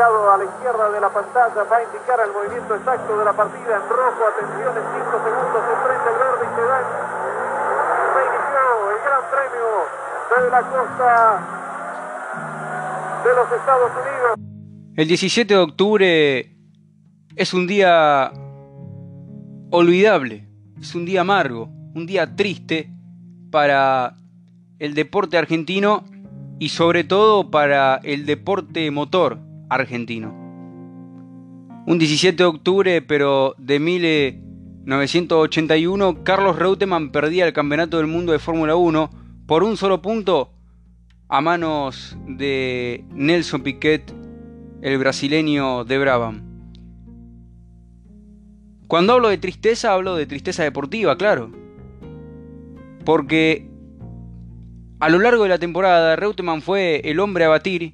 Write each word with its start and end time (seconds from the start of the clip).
ubicado 0.00 0.32
a 0.32 0.38
la 0.38 0.44
izquierda 0.44 0.90
de 0.90 1.00
la 1.00 1.10
pantalla, 1.10 1.62
va 1.64 1.76
a 1.76 1.82
indicar 1.82 2.18
el 2.24 2.32
movimiento 2.32 2.74
exacto 2.74 3.18
de 3.18 3.24
la 3.24 3.32
partida 3.34 3.76
en 3.76 3.88
rojo. 3.88 4.24
Atención, 4.32 4.72
en 4.76 4.84
5 4.96 5.20
segundos 5.24 5.60
se 5.68 5.74
prende 5.84 6.08
el 6.10 6.16
verde 6.16 6.40
y 6.40 6.50
se 6.56 6.62
da. 6.62 6.78
Se 8.14 8.20
inició 8.24 8.62
el 8.90 8.98
Gran 9.04 9.24
Premio 9.30 9.68
de 10.30 10.50
la 10.50 10.62
costa 10.62 11.10
de 13.24 13.30
los 13.34 13.52
Estados 13.52 13.90
Unidos. 13.92 14.32
El 14.96 15.08
17 15.08 15.54
de 15.54 15.60
octubre 15.60 16.56
es 17.36 17.54
un 17.54 17.66
día 17.66 18.32
olvidable, 19.70 20.48
es 20.80 20.94
un 20.94 21.04
día 21.04 21.20
amargo, 21.20 21.68
un 21.94 22.06
día 22.06 22.36
triste 22.36 22.90
para 23.50 24.14
el 24.78 24.94
deporte 24.94 25.36
argentino 25.36 26.04
y 26.58 26.70
sobre 26.70 27.04
todo 27.04 27.50
para 27.50 28.00
el 28.02 28.24
deporte 28.24 28.90
motor 28.90 29.49
argentino. 29.70 30.34
Un 31.86 31.98
17 31.98 32.36
de 32.36 32.44
octubre, 32.44 33.00
pero 33.00 33.54
de 33.56 33.80
1981, 33.80 36.24
Carlos 36.24 36.58
Reutemann 36.58 37.10
perdía 37.10 37.46
el 37.46 37.54
campeonato 37.54 37.96
del 37.96 38.06
mundo 38.06 38.32
de 38.32 38.38
Fórmula 38.38 38.76
1 38.76 39.10
por 39.46 39.62
un 39.62 39.78
solo 39.78 40.02
punto 40.02 40.52
a 41.28 41.40
manos 41.40 42.18
de 42.26 43.02
Nelson 43.14 43.62
Piquet, 43.62 44.12
el 44.82 44.98
brasileño 44.98 45.84
de 45.84 45.98
Brabham. 45.98 46.42
Cuando 48.88 49.12
hablo 49.12 49.28
de 49.28 49.38
tristeza, 49.38 49.92
hablo 49.92 50.16
de 50.16 50.26
tristeza 50.26 50.64
deportiva, 50.64 51.16
claro. 51.16 51.52
Porque 53.04 53.70
a 54.98 55.08
lo 55.08 55.18
largo 55.18 55.44
de 55.44 55.48
la 55.48 55.58
temporada, 55.58 56.16
Reutemann 56.16 56.60
fue 56.60 57.00
el 57.04 57.20
hombre 57.20 57.44
a 57.44 57.48
batir 57.48 57.92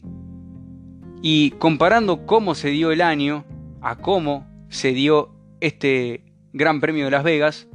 y 1.22 1.50
comparando 1.52 2.26
cómo 2.26 2.54
se 2.54 2.68
dio 2.68 2.90
el 2.92 3.00
año 3.00 3.44
a 3.80 3.96
cómo 3.96 4.46
se 4.68 4.92
dio 4.92 5.30
este 5.60 6.24
Gran 6.52 6.80
Premio 6.80 7.04
de 7.04 7.10
Las 7.10 7.24
Vegas, 7.24 7.68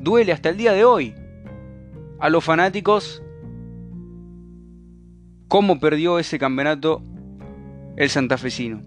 duele 0.00 0.32
hasta 0.32 0.48
el 0.48 0.56
día 0.56 0.72
de 0.72 0.84
hoy 0.84 1.14
a 2.18 2.28
los 2.28 2.44
fanáticos 2.44 3.22
cómo 5.48 5.78
perdió 5.78 6.18
ese 6.18 6.38
campeonato 6.38 7.02
el 7.96 8.10
santafesino. 8.10 8.82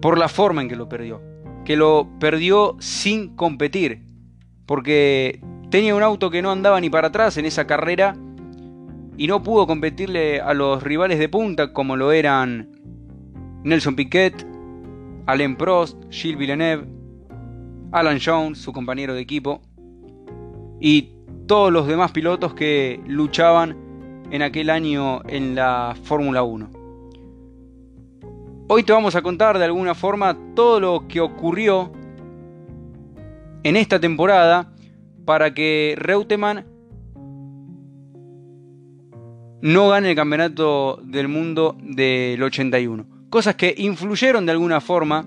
Por 0.00 0.18
la 0.18 0.28
forma 0.28 0.62
en 0.62 0.68
que 0.68 0.76
lo 0.76 0.88
perdió. 0.88 1.22
Que 1.64 1.76
lo 1.76 2.08
perdió 2.20 2.76
sin 2.78 3.34
competir. 3.34 4.02
Porque 4.66 5.40
tenía 5.70 5.94
un 5.94 6.02
auto 6.02 6.30
que 6.30 6.42
no 6.42 6.50
andaba 6.50 6.80
ni 6.80 6.90
para 6.90 7.08
atrás 7.08 7.36
en 7.36 7.46
esa 7.46 7.66
carrera 7.66 8.16
y 9.16 9.26
no 9.26 9.42
pudo 9.42 9.66
competirle 9.66 10.40
a 10.40 10.54
los 10.54 10.82
rivales 10.82 11.18
de 11.18 11.28
punta 11.28 11.72
como 11.72 11.96
lo 11.96 12.12
eran 12.12 12.70
Nelson 13.62 13.96
Piquet, 13.96 14.46
Alain 15.26 15.56
Prost, 15.56 15.96
Gilles 16.10 16.38
Villeneuve, 16.38 16.86
Alan 17.92 18.18
Jones, 18.22 18.58
su 18.58 18.72
compañero 18.72 19.14
de 19.14 19.20
equipo, 19.20 19.62
y 20.80 21.12
todos 21.46 21.72
los 21.72 21.86
demás 21.86 22.12
pilotos 22.12 22.54
que 22.54 23.00
luchaban 23.06 23.76
en 24.30 24.42
aquel 24.42 24.70
año 24.70 25.20
en 25.28 25.54
la 25.54 25.96
Fórmula 26.02 26.42
1. 26.42 26.70
Hoy 28.66 28.82
te 28.82 28.92
vamos 28.92 29.14
a 29.14 29.22
contar 29.22 29.58
de 29.58 29.64
alguna 29.64 29.94
forma 29.94 30.36
todo 30.54 30.80
lo 30.80 31.06
que 31.06 31.20
ocurrió 31.20 31.92
en 33.62 33.76
esta 33.76 34.00
temporada 34.00 34.72
para 35.24 35.54
que 35.54 35.94
Reutemann 35.96 36.73
no 39.64 39.88
gane 39.88 40.10
el 40.10 40.14
campeonato 40.14 41.00
del 41.02 41.26
mundo 41.26 41.74
del 41.80 42.42
81. 42.42 43.06
Cosas 43.30 43.54
que 43.54 43.74
influyeron 43.78 44.44
de 44.44 44.52
alguna 44.52 44.82
forma 44.82 45.24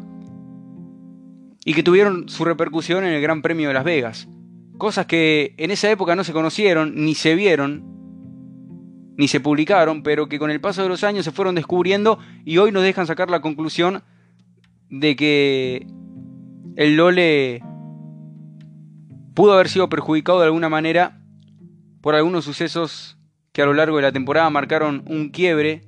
y 1.66 1.74
que 1.74 1.82
tuvieron 1.82 2.30
su 2.30 2.46
repercusión 2.46 3.04
en 3.04 3.14
el 3.14 3.22
Gran 3.22 3.42
Premio 3.42 3.70
de 3.70 3.74
Las 3.74 3.84
Vegas. 3.84 4.28
Cosas 4.78 5.08
que 5.08 5.56
en 5.58 5.72
esa 5.72 5.90
época 5.90 6.16
no 6.16 6.24
se 6.24 6.34
conocieron, 6.34 6.94
ni 6.94 7.16
se 7.16 7.34
vieron, 7.34 7.84
ni 9.18 9.28
se 9.28 9.40
publicaron, 9.40 10.04
pero 10.04 10.30
que 10.30 10.38
con 10.38 10.52
el 10.52 10.62
paso 10.62 10.84
de 10.84 10.90
los 10.90 11.04
años 11.04 11.26
se 11.26 11.32
fueron 11.32 11.56
descubriendo 11.56 12.20
y 12.46 12.60
hoy 12.60 12.72
nos 12.72 12.84
dejan 12.84 13.08
sacar 13.08 13.32
la 13.32 13.42
conclusión 13.42 14.04
de 14.92 15.16
que 15.16 15.88
el 16.76 16.96
Lole 16.96 17.64
pudo 19.34 19.54
haber 19.54 19.68
sido 19.68 19.90
perjudicado 19.90 20.42
de 20.42 20.46
alguna 20.46 20.70
manera 20.70 21.24
por 22.02 22.14
algunos 22.14 22.46
sucesos 22.46 23.17
que 23.58 23.64
a 23.64 23.66
lo 23.66 23.74
largo 23.74 23.96
de 23.96 24.04
la 24.04 24.12
temporada 24.12 24.48
marcaron 24.52 25.04
un 25.08 25.32
quiebre 25.32 25.82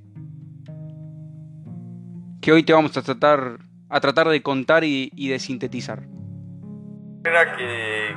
que 2.42 2.52
hoy 2.52 2.64
te 2.64 2.74
vamos 2.74 2.98
a 2.98 3.04
tratar, 3.04 3.60
a 3.88 4.00
tratar 4.00 4.28
de 4.28 4.42
contar 4.42 4.84
y, 4.84 5.12
de 5.30 5.38
sintetizar. 5.38 6.00
Era 7.24 7.56
que, 7.56 8.16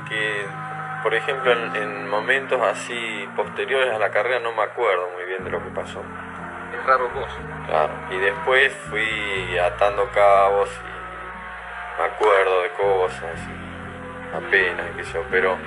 por 1.03 1.13
ejemplo, 1.13 1.53
en, 1.53 2.09
momentos 2.09 2.59
así 2.63 2.97
posteriores 3.37 3.93
a 3.93 3.99
la 3.99 4.11
carrera 4.11 4.41
no 4.41 4.53
me 4.57 4.63
acuerdo 4.63 5.11
muy 5.15 5.27
bien 5.27 5.45
de 5.45 5.51
lo 5.51 5.63
que 5.63 5.69
pasó. 5.69 6.01
Es 6.01 6.87
raro 6.87 7.11
vos. 7.11 7.29
Claro, 7.67 7.93
y 8.11 8.17
después 8.21 8.73
fui 8.89 9.59
atando 9.59 10.09
cabos 10.15 10.71
y 10.81 12.01
me 12.01 12.07
acuerdo 12.07 12.63
de 12.63 12.71
cosas 12.71 13.39
y 13.51 14.35
apenas, 14.35 14.97
qué 14.97 15.05
sé 15.05 15.13
yo, 15.13 15.25
pero 15.31 15.59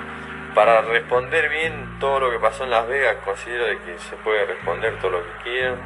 para 0.56 0.80
responder 0.80 1.50
bien 1.50 1.98
todo 2.00 2.18
lo 2.18 2.30
que 2.30 2.38
pasó 2.38 2.64
en 2.64 2.70
Las 2.70 2.88
Vegas, 2.88 3.16
considero 3.22 3.66
de 3.66 3.76
que 3.76 3.98
se 4.08 4.16
puede 4.24 4.46
responder 4.46 4.98
todo 5.02 5.10
lo 5.10 5.18
que 5.18 5.50
quieran, 5.50 5.78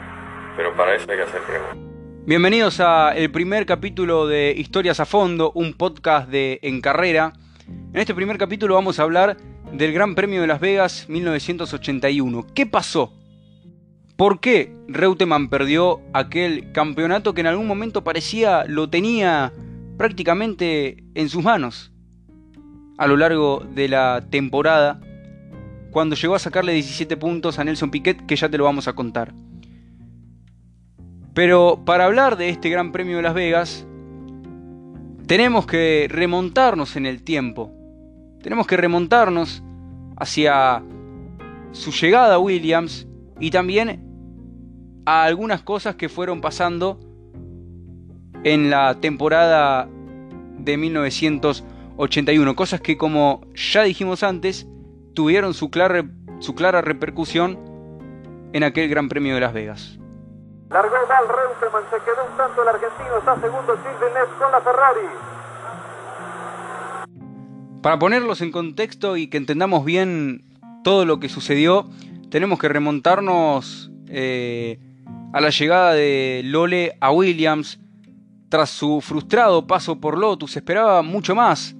pero 0.56 0.76
para 0.76 0.94
eso 0.94 1.10
hay 1.10 1.16
que 1.16 1.24
hacer 1.24 1.40
preguntas. 1.42 1.76
Bienvenidos 2.24 2.78
a 2.78 3.12
el 3.16 3.32
primer 3.32 3.66
capítulo 3.66 4.28
de 4.28 4.54
Historias 4.56 5.00
a 5.00 5.06
Fondo, 5.06 5.50
un 5.56 5.74
podcast 5.74 6.28
de 6.28 6.60
En 6.62 6.80
Carrera. 6.80 7.32
En 7.66 7.96
este 7.96 8.14
primer 8.14 8.38
capítulo 8.38 8.76
vamos 8.76 9.00
a 9.00 9.02
hablar 9.02 9.36
del 9.72 9.92
Gran 9.92 10.14
Premio 10.14 10.40
de 10.40 10.46
Las 10.46 10.60
Vegas 10.60 11.08
1981. 11.08 12.46
¿Qué 12.54 12.64
pasó? 12.64 13.12
¿Por 14.16 14.38
qué 14.38 14.72
Reutemann 14.86 15.50
perdió 15.50 16.00
aquel 16.12 16.70
campeonato 16.70 17.34
que 17.34 17.40
en 17.40 17.48
algún 17.48 17.66
momento 17.66 18.04
parecía 18.04 18.64
lo 18.68 18.88
tenía 18.88 19.52
prácticamente 19.98 21.02
en 21.16 21.28
sus 21.28 21.42
manos? 21.42 21.90
A 23.00 23.06
lo 23.06 23.16
largo 23.16 23.64
de 23.74 23.88
la 23.88 24.26
temporada, 24.28 25.00
cuando 25.90 26.16
llegó 26.16 26.34
a 26.34 26.38
sacarle 26.38 26.74
17 26.74 27.16
puntos 27.16 27.58
a 27.58 27.64
Nelson 27.64 27.90
Piquet, 27.90 28.26
que 28.26 28.36
ya 28.36 28.50
te 28.50 28.58
lo 28.58 28.64
vamos 28.64 28.88
a 28.88 28.92
contar. 28.92 29.32
Pero 31.32 31.80
para 31.86 32.04
hablar 32.04 32.36
de 32.36 32.50
este 32.50 32.68
Gran 32.68 32.92
Premio 32.92 33.16
de 33.16 33.22
Las 33.22 33.32
Vegas, 33.32 33.86
tenemos 35.26 35.64
que 35.64 36.08
remontarnos 36.10 36.94
en 36.96 37.06
el 37.06 37.22
tiempo. 37.22 37.72
Tenemos 38.42 38.66
que 38.66 38.76
remontarnos 38.76 39.62
hacia 40.18 40.82
su 41.72 41.92
llegada 41.92 42.34
a 42.34 42.38
Williams 42.38 43.08
y 43.40 43.50
también 43.50 44.04
a 45.06 45.24
algunas 45.24 45.62
cosas 45.62 45.94
que 45.94 46.10
fueron 46.10 46.42
pasando 46.42 47.00
en 48.44 48.68
la 48.68 49.00
temporada 49.00 49.88
de 50.58 50.76
1980. 50.76 51.79
81, 52.00 52.56
cosas 52.56 52.80
que 52.80 52.96
como 52.96 53.42
ya 53.54 53.82
dijimos 53.82 54.22
antes, 54.22 54.66
tuvieron 55.14 55.52
su 55.52 55.70
clara, 55.70 56.04
su 56.38 56.54
clara 56.54 56.80
repercusión 56.80 57.58
en 58.54 58.64
aquel 58.64 58.88
Gran 58.88 59.08
Premio 59.08 59.34
de 59.34 59.40
Las 59.40 59.52
Vegas. 59.52 59.98
Largó 60.70 60.96
mal 61.08 61.28
Reutemann, 61.28 61.82
se 61.90 61.96
quedó 62.04 62.24
un 62.30 62.36
tanto 62.38 62.62
el 62.62 62.68
argentino, 62.68 63.18
está 63.18 63.38
segundo 63.40 63.76
Gilles 63.76 64.28
con 64.38 64.50
la 64.50 64.60
Ferrari. 64.62 65.00
Para 67.82 67.98
ponerlos 67.98 68.40
en 68.40 68.50
contexto 68.50 69.16
y 69.16 69.28
que 69.28 69.36
entendamos 69.36 69.84
bien 69.84 70.44
todo 70.82 71.04
lo 71.04 71.20
que 71.20 71.28
sucedió, 71.28 71.86
tenemos 72.30 72.58
que 72.58 72.68
remontarnos 72.68 73.90
eh, 74.08 74.78
a 75.34 75.40
la 75.40 75.50
llegada 75.50 75.92
de 75.92 76.42
Lole 76.44 76.96
a 77.00 77.10
Williams. 77.10 77.78
Tras 78.48 78.70
su 78.70 79.00
frustrado 79.00 79.66
paso 79.66 80.00
por 80.00 80.18
Lotus, 80.18 80.56
esperaba 80.56 81.02
mucho 81.02 81.34
más 81.34 81.76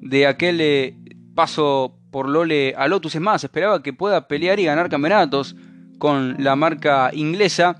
de 0.00 0.26
aquel 0.26 0.60
eh, 0.60 0.96
paso 1.34 1.98
por 2.10 2.28
Lole 2.28 2.74
a 2.76 2.88
Lotus. 2.88 3.14
Es 3.14 3.20
más, 3.20 3.44
esperaba 3.44 3.82
que 3.82 3.92
pueda 3.92 4.28
pelear 4.28 4.58
y 4.60 4.64
ganar 4.64 4.88
campeonatos 4.88 5.56
con 5.98 6.36
la 6.42 6.56
marca 6.56 7.10
inglesa, 7.12 7.76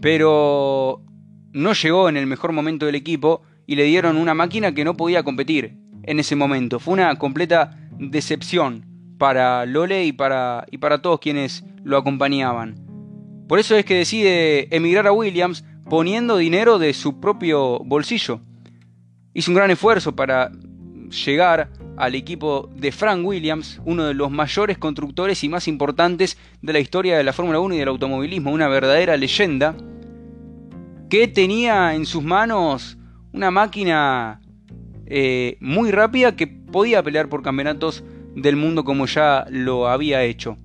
pero 0.00 1.02
no 1.52 1.72
llegó 1.72 2.08
en 2.08 2.16
el 2.16 2.26
mejor 2.26 2.52
momento 2.52 2.86
del 2.86 2.94
equipo 2.94 3.42
y 3.66 3.76
le 3.76 3.84
dieron 3.84 4.16
una 4.16 4.34
máquina 4.34 4.74
que 4.74 4.84
no 4.84 4.96
podía 4.96 5.22
competir 5.22 5.76
en 6.02 6.20
ese 6.20 6.36
momento. 6.36 6.78
Fue 6.78 6.94
una 6.94 7.16
completa 7.16 7.78
decepción 7.98 8.84
para 9.18 9.64
Lole 9.66 10.04
y 10.04 10.12
para, 10.12 10.66
y 10.70 10.78
para 10.78 11.00
todos 11.00 11.20
quienes 11.20 11.64
lo 11.82 11.96
acompañaban. 11.96 12.84
Por 13.48 13.58
eso 13.58 13.76
es 13.76 13.84
que 13.84 13.94
decide 13.94 14.74
emigrar 14.74 15.06
a 15.06 15.12
Williams 15.12 15.64
poniendo 15.88 16.36
dinero 16.36 16.78
de 16.78 16.92
su 16.94 17.20
propio 17.20 17.78
bolsillo. 17.80 18.40
Hizo 19.34 19.50
un 19.50 19.56
gran 19.56 19.70
esfuerzo 19.70 20.16
para 20.16 20.50
llegar 21.14 21.70
al 21.96 22.14
equipo 22.14 22.70
de 22.76 22.92
Frank 22.92 23.24
Williams, 23.24 23.80
uno 23.84 24.04
de 24.04 24.14
los 24.14 24.30
mayores 24.30 24.78
constructores 24.78 25.44
y 25.44 25.48
más 25.48 25.68
importantes 25.68 26.36
de 26.60 26.72
la 26.72 26.80
historia 26.80 27.16
de 27.16 27.24
la 27.24 27.32
Fórmula 27.32 27.60
1 27.60 27.74
y 27.74 27.78
del 27.78 27.88
automovilismo, 27.88 28.52
una 28.52 28.68
verdadera 28.68 29.16
leyenda, 29.16 29.76
que 31.08 31.28
tenía 31.28 31.94
en 31.94 32.06
sus 32.06 32.22
manos 32.22 32.98
una 33.32 33.50
máquina 33.50 34.40
eh, 35.06 35.56
muy 35.60 35.90
rápida 35.90 36.34
que 36.36 36.46
podía 36.46 37.02
pelear 37.02 37.28
por 37.28 37.42
campeonatos 37.42 38.04
del 38.34 38.56
mundo 38.56 38.84
como 38.84 39.06
ya 39.06 39.46
lo 39.50 39.88
había 39.88 40.22
hecho. 40.22 40.58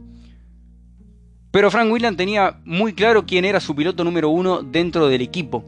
Pero 1.51 1.71
Frank 1.71 1.91
Williams 1.91 2.17
tenía 2.17 2.59
muy 2.63 2.93
claro 2.93 3.25
quién 3.25 3.43
era 3.43 3.59
su 3.59 3.75
piloto 3.75 4.03
número 4.03 4.29
uno 4.29 4.61
dentro 4.61 5.07
del 5.07 5.21
equipo. 5.21 5.65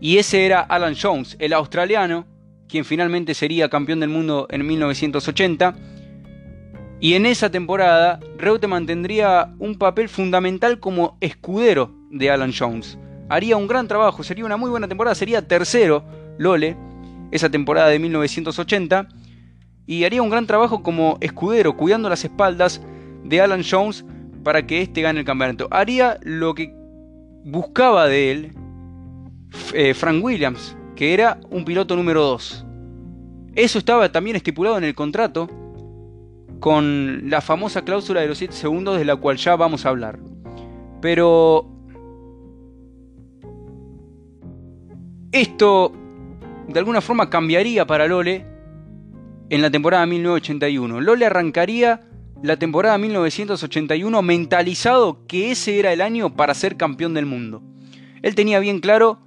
Y 0.00 0.18
ese 0.18 0.46
era 0.46 0.60
Alan 0.60 0.94
Jones, 1.00 1.36
el 1.40 1.52
australiano, 1.52 2.26
quien 2.68 2.84
finalmente 2.84 3.34
sería 3.34 3.68
campeón 3.68 4.00
del 4.00 4.10
mundo 4.10 4.46
en 4.50 4.66
1980. 4.66 5.74
Y 7.00 7.14
en 7.14 7.26
esa 7.26 7.50
temporada, 7.50 8.20
Reutemann 8.38 8.86
tendría 8.86 9.54
un 9.58 9.76
papel 9.76 10.08
fundamental 10.08 10.80
como 10.80 11.18
escudero 11.20 11.94
de 12.10 12.30
Alan 12.30 12.52
Jones. 12.56 12.98
Haría 13.28 13.56
un 13.56 13.66
gran 13.66 13.88
trabajo, 13.88 14.22
sería 14.22 14.44
una 14.44 14.56
muy 14.56 14.70
buena 14.70 14.88
temporada, 14.88 15.14
sería 15.14 15.46
tercero 15.46 16.04
Lole, 16.38 16.76
esa 17.30 17.50
temporada 17.50 17.88
de 17.88 17.98
1980, 17.98 19.08
y 19.86 20.04
haría 20.04 20.22
un 20.22 20.30
gran 20.30 20.46
trabajo 20.46 20.82
como 20.82 21.18
escudero, 21.20 21.76
cuidando 21.76 22.08
las 22.08 22.24
espaldas 22.24 22.80
de 23.24 23.40
Alan 23.40 23.62
Jones 23.68 24.04
para 24.42 24.66
que 24.66 24.82
éste 24.82 25.02
gane 25.02 25.20
el 25.20 25.26
campeonato. 25.26 25.68
Haría 25.70 26.18
lo 26.22 26.54
que 26.54 26.72
buscaba 27.44 28.06
de 28.06 28.30
él 28.30 28.52
eh, 29.72 29.94
Frank 29.94 30.22
Williams, 30.22 30.76
que 30.96 31.14
era 31.14 31.40
un 31.50 31.64
piloto 31.64 31.96
número 31.96 32.22
2. 32.22 32.66
Eso 33.54 33.78
estaba 33.78 34.10
también 34.10 34.36
estipulado 34.36 34.78
en 34.78 34.84
el 34.84 34.94
contrato 34.94 35.48
con 36.60 37.28
la 37.28 37.40
famosa 37.40 37.82
cláusula 37.82 38.20
de 38.20 38.28
los 38.28 38.38
7 38.38 38.54
segundos 38.54 38.98
de 38.98 39.04
la 39.04 39.16
cual 39.16 39.36
ya 39.36 39.54
vamos 39.56 39.84
a 39.84 39.90
hablar. 39.90 40.18
Pero 41.00 41.68
esto 45.30 45.92
de 46.68 46.78
alguna 46.78 47.00
forma 47.00 47.28
cambiaría 47.28 47.86
para 47.86 48.06
Lole 48.06 48.46
en 49.50 49.62
la 49.62 49.70
temporada 49.70 50.06
1981. 50.06 51.00
Lole 51.00 51.26
arrancaría 51.26 52.00
la 52.42 52.56
temporada 52.56 52.98
1981 52.98 54.22
mentalizado 54.22 55.26
que 55.26 55.50
ese 55.50 55.78
era 55.78 55.92
el 55.92 56.00
año 56.00 56.34
para 56.34 56.54
ser 56.54 56.76
campeón 56.76 57.14
del 57.14 57.26
mundo. 57.26 57.62
Él 58.22 58.34
tenía 58.34 58.58
bien 58.58 58.80
claro 58.80 59.18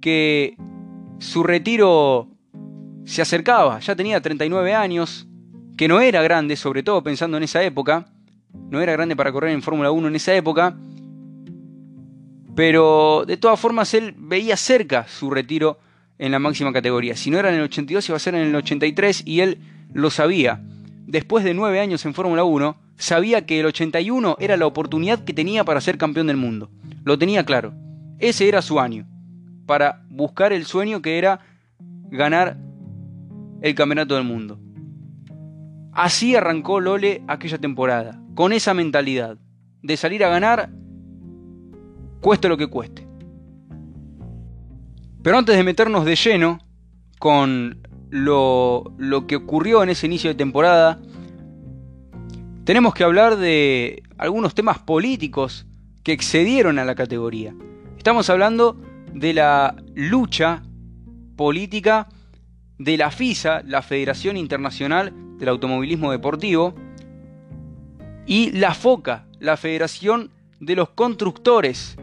que 0.00 0.56
su 1.18 1.42
retiro 1.42 2.28
se 3.04 3.22
acercaba, 3.22 3.78
ya 3.80 3.94
tenía 3.94 4.20
39 4.20 4.74
años, 4.74 5.26
que 5.76 5.88
no 5.88 6.00
era 6.00 6.22
grande, 6.22 6.56
sobre 6.56 6.82
todo 6.82 7.02
pensando 7.02 7.36
en 7.36 7.42
esa 7.42 7.62
época, 7.62 8.06
no 8.70 8.80
era 8.80 8.92
grande 8.92 9.16
para 9.16 9.32
correr 9.32 9.52
en 9.52 9.62
Fórmula 9.62 9.90
1 9.90 10.08
en 10.08 10.16
esa 10.16 10.34
época, 10.34 10.76
pero 12.54 13.24
de 13.26 13.36
todas 13.36 13.60
formas 13.60 13.92
él 13.94 14.14
veía 14.16 14.56
cerca 14.56 15.06
su 15.06 15.30
retiro 15.30 15.78
en 16.18 16.32
la 16.32 16.38
máxima 16.38 16.72
categoría. 16.72 17.14
Si 17.14 17.30
no 17.30 17.38
era 17.38 17.50
en 17.50 17.56
el 17.56 17.62
82 17.62 18.08
iba 18.08 18.16
a 18.16 18.20
ser 18.20 18.34
en 18.34 18.46
el 18.46 18.54
83 18.54 19.22
y 19.26 19.40
él 19.40 19.58
lo 19.92 20.10
sabía. 20.10 20.62
Después 21.06 21.44
de 21.44 21.54
nueve 21.54 21.80
años 21.80 22.04
en 22.06 22.14
Fórmula 22.14 22.44
1, 22.44 22.76
sabía 22.96 23.46
que 23.46 23.60
el 23.60 23.66
81 23.66 24.36
era 24.40 24.56
la 24.56 24.66
oportunidad 24.66 25.22
que 25.24 25.34
tenía 25.34 25.64
para 25.64 25.80
ser 25.80 25.98
campeón 25.98 26.26
del 26.26 26.38
mundo. 26.38 26.70
Lo 27.04 27.18
tenía 27.18 27.44
claro. 27.44 27.74
Ese 28.18 28.48
era 28.48 28.62
su 28.62 28.80
año. 28.80 29.06
Para 29.66 30.04
buscar 30.08 30.52
el 30.52 30.64
sueño 30.64 31.02
que 31.02 31.18
era 31.18 31.40
ganar 32.10 32.56
el 33.60 33.74
campeonato 33.74 34.14
del 34.14 34.24
mundo. 34.24 34.58
Así 35.92 36.36
arrancó 36.36 36.80
Lole 36.80 37.22
aquella 37.26 37.58
temporada, 37.58 38.20
con 38.34 38.52
esa 38.52 38.74
mentalidad 38.74 39.38
de 39.82 39.96
salir 39.96 40.24
a 40.24 40.28
ganar, 40.28 40.70
cueste 42.20 42.48
lo 42.48 42.56
que 42.56 42.66
cueste. 42.66 43.06
Pero 45.22 45.38
antes 45.38 45.56
de 45.56 45.64
meternos 45.64 46.04
de 46.04 46.16
lleno 46.16 46.58
con 47.18 47.78
lo, 48.10 48.94
lo 48.98 49.26
que 49.26 49.36
ocurrió 49.36 49.82
en 49.82 49.88
ese 49.88 50.06
inicio 50.06 50.30
de 50.30 50.36
temporada, 50.36 51.00
tenemos 52.64 52.94
que 52.94 53.04
hablar 53.04 53.36
de 53.36 54.02
algunos 54.18 54.54
temas 54.54 54.78
políticos 54.78 55.66
que 56.02 56.12
excedieron 56.12 56.78
a 56.78 56.84
la 56.84 56.94
categoría. 56.94 57.54
Estamos 57.96 58.28
hablando 58.30 58.76
de 59.16 59.32
la 59.32 59.74
lucha 59.94 60.62
política 61.36 62.08
de 62.78 62.98
la 62.98 63.10
FISA, 63.10 63.62
la 63.64 63.80
Federación 63.80 64.36
Internacional 64.36 65.12
del 65.38 65.48
Automovilismo 65.48 66.12
Deportivo, 66.12 66.74
y 68.26 68.50
la 68.50 68.74
FOCA, 68.74 69.26
la 69.38 69.56
Federación 69.56 70.30
de 70.60 70.76
los 70.76 70.90
Constructores 70.90 71.96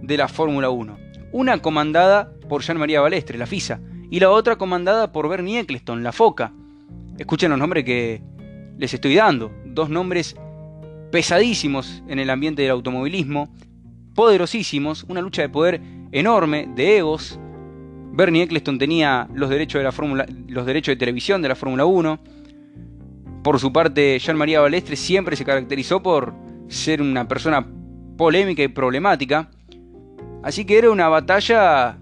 de 0.00 0.16
la 0.16 0.26
Fórmula 0.26 0.70
1. 0.70 0.96
Una 1.32 1.58
comandada 1.58 2.32
por 2.48 2.62
Jean 2.62 2.78
María 2.78 3.02
Balestre, 3.02 3.36
la 3.36 3.46
FISA, 3.46 3.80
y 4.10 4.20
la 4.20 4.30
otra 4.30 4.56
comandada 4.56 5.12
por 5.12 5.28
Bernie 5.28 5.60
Eccleston, 5.60 6.02
la 6.02 6.12
FOCA. 6.12 6.52
Escuchen 7.18 7.50
los 7.50 7.58
nombres 7.58 7.84
que 7.84 8.22
les 8.78 8.94
estoy 8.94 9.16
dando, 9.16 9.52
dos 9.66 9.90
nombres 9.90 10.34
pesadísimos 11.12 12.02
en 12.08 12.18
el 12.20 12.30
ambiente 12.30 12.62
del 12.62 12.70
automovilismo, 12.70 13.52
poderosísimos, 14.14 15.04
una 15.08 15.20
lucha 15.20 15.42
de 15.42 15.48
poder 15.48 15.80
enorme, 16.14 16.68
de 16.74 16.98
egos. 16.98 17.38
Bernie 18.12 18.44
Eccleston 18.44 18.78
tenía 18.78 19.28
los 19.34 19.50
derechos 19.50 19.80
de, 19.80 20.16
la 20.16 20.26
los 20.48 20.64
derechos 20.64 20.92
de 20.92 20.96
televisión 20.96 21.42
de 21.42 21.48
la 21.48 21.56
Fórmula 21.56 21.84
1. 21.84 22.18
Por 23.42 23.58
su 23.58 23.72
parte, 23.72 24.18
Jean 24.18 24.38
María 24.38 24.60
Balestre 24.60 24.96
siempre 24.96 25.36
se 25.36 25.44
caracterizó 25.44 26.02
por 26.02 26.32
ser 26.68 27.02
una 27.02 27.26
persona 27.28 27.66
polémica 28.16 28.62
y 28.62 28.68
problemática. 28.68 29.50
Así 30.42 30.64
que 30.64 30.78
era 30.78 30.90
una 30.90 31.08
batalla 31.08 31.98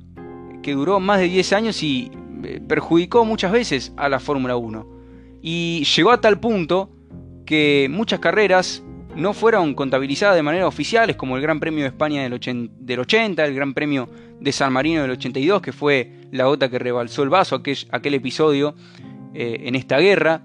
que 0.63 0.73
duró 0.73 1.01
más 1.01 1.19
de 1.19 1.29
10 1.29 1.53
años 1.55 1.83
y 1.83 2.11
eh, 2.45 2.61
perjudicó 2.69 3.25
muchas 3.25 3.51
veces 3.51 3.93
a 3.97 4.09
la 4.09 4.21
Fórmula 4.21 4.57
1. 4.57 4.87
Y 5.41 5.85
llegó 5.85 6.11
a 6.11 6.21
tal 6.21 6.39
punto 6.39 6.91
que 7.47 7.89
muchas 7.91 8.21
carreras 8.21 8.85
no 9.15 9.35
fueron 9.35 9.75
contabilizadas 9.75 10.37
de 10.37 10.43
manera 10.43 10.67
oficiales, 10.67 11.17
como 11.17 11.37
el 11.37 11.43
Gran 11.43 11.61
Premio 11.61 11.83
de 11.83 11.89
España 11.89 12.23
del 12.23 12.33
80, 13.01 13.45
el 13.45 13.55
Gran 13.55 13.75
Premio 13.75 14.09
de 14.41 14.53
San 14.53 14.73
Marino 14.73 15.03
del 15.03 15.13
82, 15.13 15.63
que 15.63 15.73
fue 15.73 16.11
la 16.31 16.47
gota 16.47 16.69
que 16.69 16.79
rebalsó 16.79 17.23
el 17.23 17.29
vaso, 17.29 17.57
aquel, 17.57 17.77
aquel 17.91 18.15
episodio 18.15 18.75
eh, 19.35 19.63
en 19.65 19.75
esta 19.75 19.99
guerra, 19.99 20.43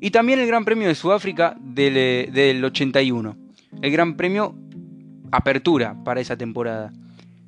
y 0.00 0.10
también 0.10 0.40
el 0.40 0.46
Gran 0.46 0.64
Premio 0.64 0.88
de 0.88 0.94
Sudáfrica 0.94 1.56
del, 1.60 1.96
eh, 1.96 2.28
del 2.32 2.64
81, 2.64 3.36
el 3.80 3.92
Gran 3.92 4.16
Premio 4.16 4.54
Apertura 5.30 5.96
para 6.04 6.20
esa 6.20 6.36
temporada. 6.36 6.92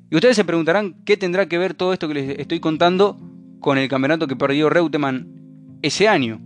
Y 0.09 0.15
ustedes 0.15 0.35
se 0.35 0.45
preguntarán 0.45 0.95
qué 1.05 1.17
tendrá 1.17 1.47
que 1.47 1.57
ver 1.57 1.73
todo 1.73 1.93
esto 1.93 2.07
que 2.07 2.13
les 2.13 2.39
estoy 2.39 2.59
contando 2.59 3.17
con 3.59 3.77
el 3.77 3.89
campeonato 3.89 4.27
que 4.27 4.35
perdió 4.35 4.69
Reutemann 4.69 5.77
ese 5.81 6.07
año. 6.07 6.39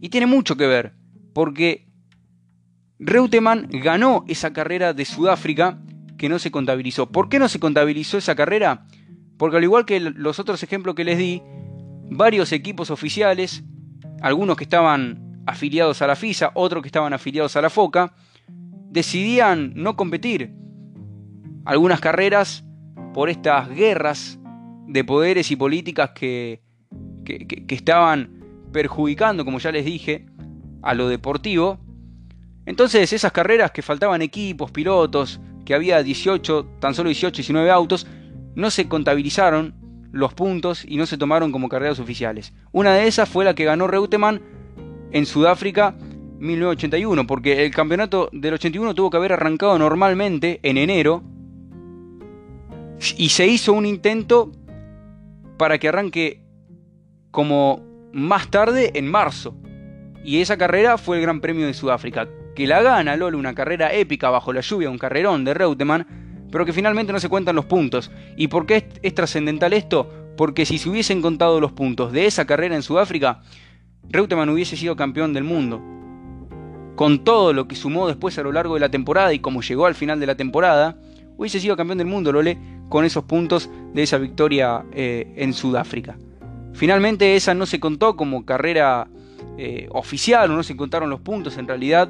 Y 0.00 0.08
tiene 0.08 0.26
mucho 0.26 0.56
que 0.56 0.66
ver, 0.66 0.94
porque 1.34 1.86
Reutemann 2.98 3.68
ganó 3.70 4.24
esa 4.28 4.52
carrera 4.52 4.92
de 4.92 5.04
Sudáfrica 5.04 5.80
que 6.16 6.28
no 6.28 6.38
se 6.38 6.50
contabilizó. 6.50 7.10
¿Por 7.10 7.28
qué 7.28 7.38
no 7.38 7.48
se 7.48 7.60
contabilizó 7.60 8.18
esa 8.18 8.34
carrera? 8.34 8.86
Porque 9.36 9.56
al 9.56 9.64
igual 9.64 9.84
que 9.84 10.00
los 10.00 10.38
otros 10.38 10.62
ejemplos 10.62 10.94
que 10.94 11.04
les 11.04 11.18
di, 11.18 11.42
varios 12.10 12.52
equipos 12.52 12.90
oficiales, 12.90 13.64
algunos 14.20 14.56
que 14.56 14.64
estaban 14.64 15.42
afiliados 15.46 16.02
a 16.02 16.06
la 16.06 16.16
FISA, 16.16 16.52
otros 16.54 16.82
que 16.82 16.88
estaban 16.88 17.12
afiliados 17.12 17.56
a 17.56 17.62
la 17.62 17.70
FOCA, 17.70 18.14
decidían 18.90 19.72
no 19.74 19.96
competir. 19.96 20.54
Algunas 21.64 22.00
carreras 22.00 22.64
por 23.12 23.28
estas 23.28 23.68
guerras 23.70 24.38
de 24.86 25.04
poderes 25.04 25.50
y 25.50 25.56
políticas 25.56 26.10
que, 26.10 26.62
que, 27.24 27.64
estaban 27.68 28.40
perjudicando, 28.72 29.44
como 29.44 29.58
ya 29.58 29.72
les 29.72 29.84
dije, 29.84 30.26
a 30.82 30.94
lo 30.94 31.08
deportivo. 31.08 31.80
Entonces 32.66 33.12
esas 33.12 33.32
carreras 33.32 33.70
que 33.70 33.82
faltaban 33.82 34.22
equipos, 34.22 34.70
pilotos, 34.70 35.40
que 35.64 35.74
había 35.74 36.02
18, 36.02 36.66
tan 36.80 36.94
solo 36.94 37.08
18, 37.08 37.36
19 37.36 37.70
autos, 37.70 38.06
no 38.54 38.70
se 38.70 38.88
contabilizaron 38.88 39.74
los 40.12 40.32
puntos 40.32 40.84
y 40.86 40.96
no 40.96 41.06
se 41.06 41.18
tomaron 41.18 41.50
como 41.50 41.68
carreras 41.68 41.98
oficiales. 41.98 42.54
Una 42.72 42.94
de 42.94 43.06
esas 43.06 43.28
fue 43.28 43.44
la 43.44 43.54
que 43.54 43.64
ganó 43.64 43.86
Reutemann 43.86 44.40
en 45.10 45.26
Sudáfrica 45.26 45.96
1981, 46.38 47.26
porque 47.26 47.64
el 47.64 47.72
campeonato 47.72 48.28
del 48.32 48.54
81 48.54 48.94
tuvo 48.94 49.10
que 49.10 49.16
haber 49.16 49.32
arrancado 49.32 49.78
normalmente 49.78 50.60
en 50.62 50.78
enero 50.78 51.22
y 53.16 53.28
se 53.30 53.46
hizo 53.46 53.72
un 53.72 53.86
intento 53.86 54.52
para 55.56 55.78
que 55.78 55.88
arranque 55.88 56.42
como 57.30 57.82
más 58.12 58.50
tarde 58.50 58.92
en 58.94 59.10
marzo. 59.10 59.56
Y 60.24 60.40
esa 60.40 60.56
carrera 60.56 60.96
fue 60.96 61.16
el 61.16 61.22
Gran 61.22 61.40
Premio 61.40 61.66
de 61.66 61.74
Sudáfrica, 61.74 62.28
que 62.54 62.66
la 62.66 62.82
gana 62.82 63.16
Lolo, 63.16 63.38
una 63.38 63.54
carrera 63.54 63.92
épica 63.92 64.30
bajo 64.30 64.52
la 64.52 64.60
lluvia, 64.60 64.90
un 64.90 64.98
carrerón 64.98 65.44
de 65.44 65.54
Reutemann, 65.54 66.06
pero 66.50 66.64
que 66.64 66.72
finalmente 66.72 67.12
no 67.12 67.20
se 67.20 67.28
cuentan 67.28 67.56
los 67.56 67.64
puntos. 67.64 68.10
¿Y 68.36 68.48
por 68.48 68.66
qué 68.66 68.88
es, 69.02 69.14
trascendental 69.14 69.72
esto? 69.72 70.08
Porque 70.36 70.64
si 70.66 70.78
se 70.78 70.88
hubiesen 70.88 71.20
contado 71.20 71.60
los 71.60 71.72
puntos 71.72 72.12
de 72.12 72.26
esa 72.26 72.46
carrera 72.46 72.76
en 72.76 72.82
Sudáfrica, 72.82 73.42
Reutemann 74.08 74.48
hubiese 74.50 74.76
sido 74.76 74.96
campeón 74.96 75.32
del 75.32 75.44
mundo. 75.44 75.82
Con 76.96 77.24
todo 77.24 77.52
lo 77.52 77.66
que 77.66 77.74
sumó 77.74 78.06
después 78.06 78.38
a 78.38 78.42
lo 78.42 78.52
largo 78.52 78.74
de 78.74 78.80
la 78.80 78.88
temporada 78.88 79.32
y 79.34 79.40
como 79.40 79.62
llegó 79.62 79.86
al 79.86 79.96
final 79.96 80.20
de 80.20 80.26
la 80.26 80.36
temporada, 80.36 80.96
hubiese 81.36 81.58
sido 81.58 81.76
campeón 81.76 81.98
del 81.98 82.06
mundo, 82.06 82.30
Lole, 82.30 82.58
con 82.88 83.04
esos 83.04 83.24
puntos 83.24 83.68
de 83.92 84.02
esa 84.04 84.18
victoria 84.18 84.84
eh, 84.92 85.32
en 85.36 85.52
Sudáfrica. 85.52 86.16
Finalmente 86.72 87.34
esa 87.34 87.54
no 87.54 87.66
se 87.66 87.80
contó 87.80 88.16
como 88.16 88.44
carrera 88.44 89.08
eh, 89.58 89.88
oficial 89.90 90.50
o 90.50 90.56
no 90.56 90.62
se 90.62 90.76
contaron 90.76 91.10
los 91.10 91.20
puntos 91.20 91.56
en 91.58 91.68
realidad 91.68 92.08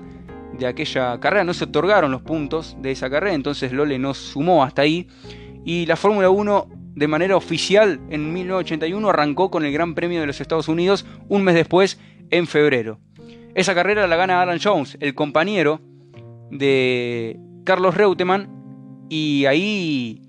de 0.58 0.66
aquella 0.66 1.18
carrera, 1.20 1.44
no 1.44 1.54
se 1.54 1.64
otorgaron 1.64 2.10
los 2.10 2.22
puntos 2.22 2.76
de 2.80 2.90
esa 2.90 3.10
carrera, 3.10 3.34
entonces 3.34 3.72
Lole 3.72 3.98
no 3.98 4.14
sumó 4.14 4.64
hasta 4.64 4.82
ahí 4.82 5.08
y 5.64 5.86
la 5.86 5.96
Fórmula 5.96 6.30
1 6.30 6.68
de 6.94 7.08
manera 7.08 7.36
oficial 7.36 8.00
en 8.10 8.32
1981 8.32 9.08
arrancó 9.08 9.50
con 9.50 9.64
el 9.64 9.72
Gran 9.72 9.94
Premio 9.94 10.20
de 10.20 10.26
los 10.26 10.40
Estados 10.40 10.68
Unidos 10.68 11.06
un 11.28 11.42
mes 11.42 11.54
después, 11.54 11.98
en 12.30 12.46
febrero. 12.46 12.98
Esa 13.54 13.74
carrera 13.74 14.06
la 14.06 14.16
gana 14.16 14.42
Alan 14.42 14.58
Jones, 14.62 14.96
el 15.00 15.14
compañero 15.14 15.80
de 16.50 17.38
Carlos 17.64 17.96
Reutemann, 17.96 18.48
y 19.08 19.46
ahí 19.46 20.22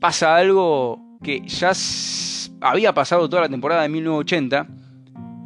pasa 0.00 0.36
algo 0.36 1.18
que 1.22 1.42
ya 1.46 1.72
había 2.60 2.92
pasado 2.94 3.28
toda 3.28 3.42
la 3.42 3.48
temporada 3.48 3.82
de 3.82 3.88
1980 3.88 4.66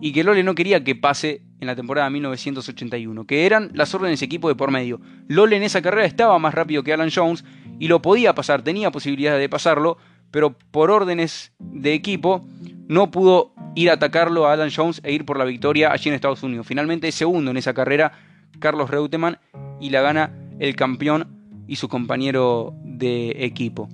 y 0.01 0.13
que 0.13 0.25
Lole 0.25 0.43
no 0.43 0.55
quería 0.55 0.83
que 0.83 0.95
pase 0.95 1.43
en 1.63 1.69
la 1.69 1.77
temporada 1.77 2.09
de 2.09 2.15
1981, 2.15 3.25
que 3.25 3.47
eran 3.47 3.71
las 3.73 3.95
órdenes 3.95 4.21
equipo 4.21 4.49
de 4.49 4.57
por 4.57 4.73
medio. 4.73 5.01
Lole 5.29 5.57
en 5.57 5.63
esa 5.63 5.81
carrera 5.81 6.07
estaba 6.07 6.37
más 6.41 6.55
rápido 6.55 6.83
que 6.83 6.93
Alan 6.93 7.11
Jones 7.15 7.45
y 7.79 7.87
lo 7.87 8.03
podía 8.03 8.35
pasar, 8.35 8.63
tenía 8.63 8.91
posibilidad 8.91 9.39
de 9.39 9.49
pasarlo, 9.49 9.97
pero 10.33 10.59
por 10.73 10.91
órdenes 10.91 11.53
de 11.61 11.95
equipo 11.95 12.45
no 12.89 13.13
pudo 13.13 13.55
ir 13.77 13.91
a 13.91 13.95
atacarlo 13.95 14.47
a 14.47 14.55
Alan 14.55 14.71
Jones 14.75 15.01
e 15.05 15.13
ir 15.13 15.25
por 15.25 15.39
la 15.39 15.45
victoria 15.45 15.93
allí 15.93 16.09
en 16.09 16.17
Estados 16.17 16.43
Unidos. 16.43 16.67
Finalmente 16.67 17.13
segundo 17.13 17.53
en 17.53 17.57
esa 17.57 17.75
carrera 17.75 18.13
Carlos 18.59 18.91
Reutemann 18.91 19.39
y 19.81 19.91
la 19.91 20.03
gana 20.03 20.33
el 20.59 20.75
campeón 20.75 21.29
y 21.69 21.77
su 21.77 21.89
compañero 21.89 22.75
de 22.83 23.45
equipo. 23.45 23.89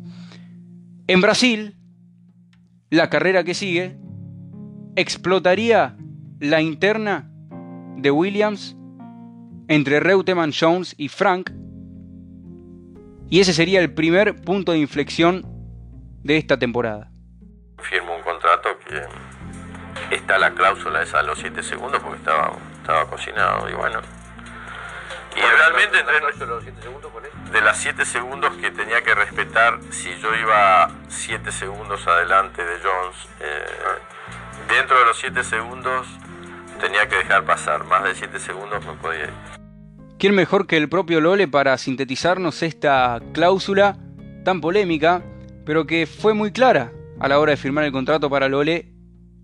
En 1.07 1.21
Brasil, 1.21 1.77
la 2.89 3.11
carrera 3.11 3.45
que 3.45 3.53
sigue 3.53 3.99
explotaría 4.97 5.97
la 6.41 6.63
interna 6.63 7.28
de 7.99 8.11
Williams 8.11 8.77
entre 9.69 10.01
Reutemann, 10.01 10.53
Jones 10.59 10.95
y 10.97 11.09
Frank. 11.09 11.51
Y 13.29 13.41
ese 13.41 13.53
sería 13.53 13.81
el 13.81 13.93
primer 13.93 14.37
punto 14.37 14.73
de 14.73 14.79
inflexión 14.79 15.43
de 16.23 16.39
esta 16.39 16.59
temporada. 16.59 17.11
Firmo 17.83 18.17
un 18.17 18.23
contrato 18.23 18.71
que 18.87 20.15
está 20.15 20.39
la 20.39 20.53
cláusula 20.53 21.03
esa 21.03 21.19
de 21.19 21.25
los 21.25 21.39
7 21.39 21.63
segundos 21.63 22.01
porque 22.03 22.19
estaba, 22.19 22.53
estaba 22.81 23.05
cocinado 23.11 23.69
y 23.69 23.75
bueno. 23.75 24.01
Y 25.37 25.41
realmente 25.41 25.99
entre 26.01 26.47
los 26.47 26.63
7 26.63 26.83
segundos 26.83 27.13
de 27.53 27.61
las 27.61 27.79
7 27.79 28.05
segundos 28.05 28.57
que 28.57 28.71
tenía 28.71 29.03
que 29.03 29.15
respetar 29.15 29.79
si 29.91 30.11
yo 30.21 30.35
iba 30.35 30.91
7 31.09 31.53
segundos 31.53 32.07
adelante 32.07 32.65
de 32.65 32.75
Jones, 32.83 33.17
eh, 33.41 33.67
dentro 34.69 34.99
de 34.99 35.05
los 35.07 35.19
7 35.19 35.45
segundos 35.45 36.07
tenía 36.79 37.09
que 37.09 37.17
dejar 37.17 37.45
pasar, 37.45 37.85
más 37.85 38.05
de 38.05 38.15
7 38.15 38.39
segundos 38.39 38.85
no 38.85 38.97
podía 38.97 39.25
ir. 39.25 39.31
¿Quién 40.19 40.35
mejor 40.35 40.67
que 40.67 40.77
el 40.77 40.89
propio 40.89 41.21
Lole 41.21 41.47
para 41.47 41.77
sintetizarnos 41.79 42.63
esta 42.63 43.21
cláusula 43.33 43.99
tan 44.45 44.61
polémica, 44.61 45.23
pero 45.65 45.87
que 45.87 46.07
fue 46.07 46.35
muy 46.35 46.51
clara 46.51 46.93
a 47.21 47.29
la 47.29 47.39
hora 47.39 47.51
de 47.51 47.57
firmar 47.57 47.85
el 47.85 47.93
contrato 47.93 48.29
para 48.29 48.49
Lole 48.49 48.93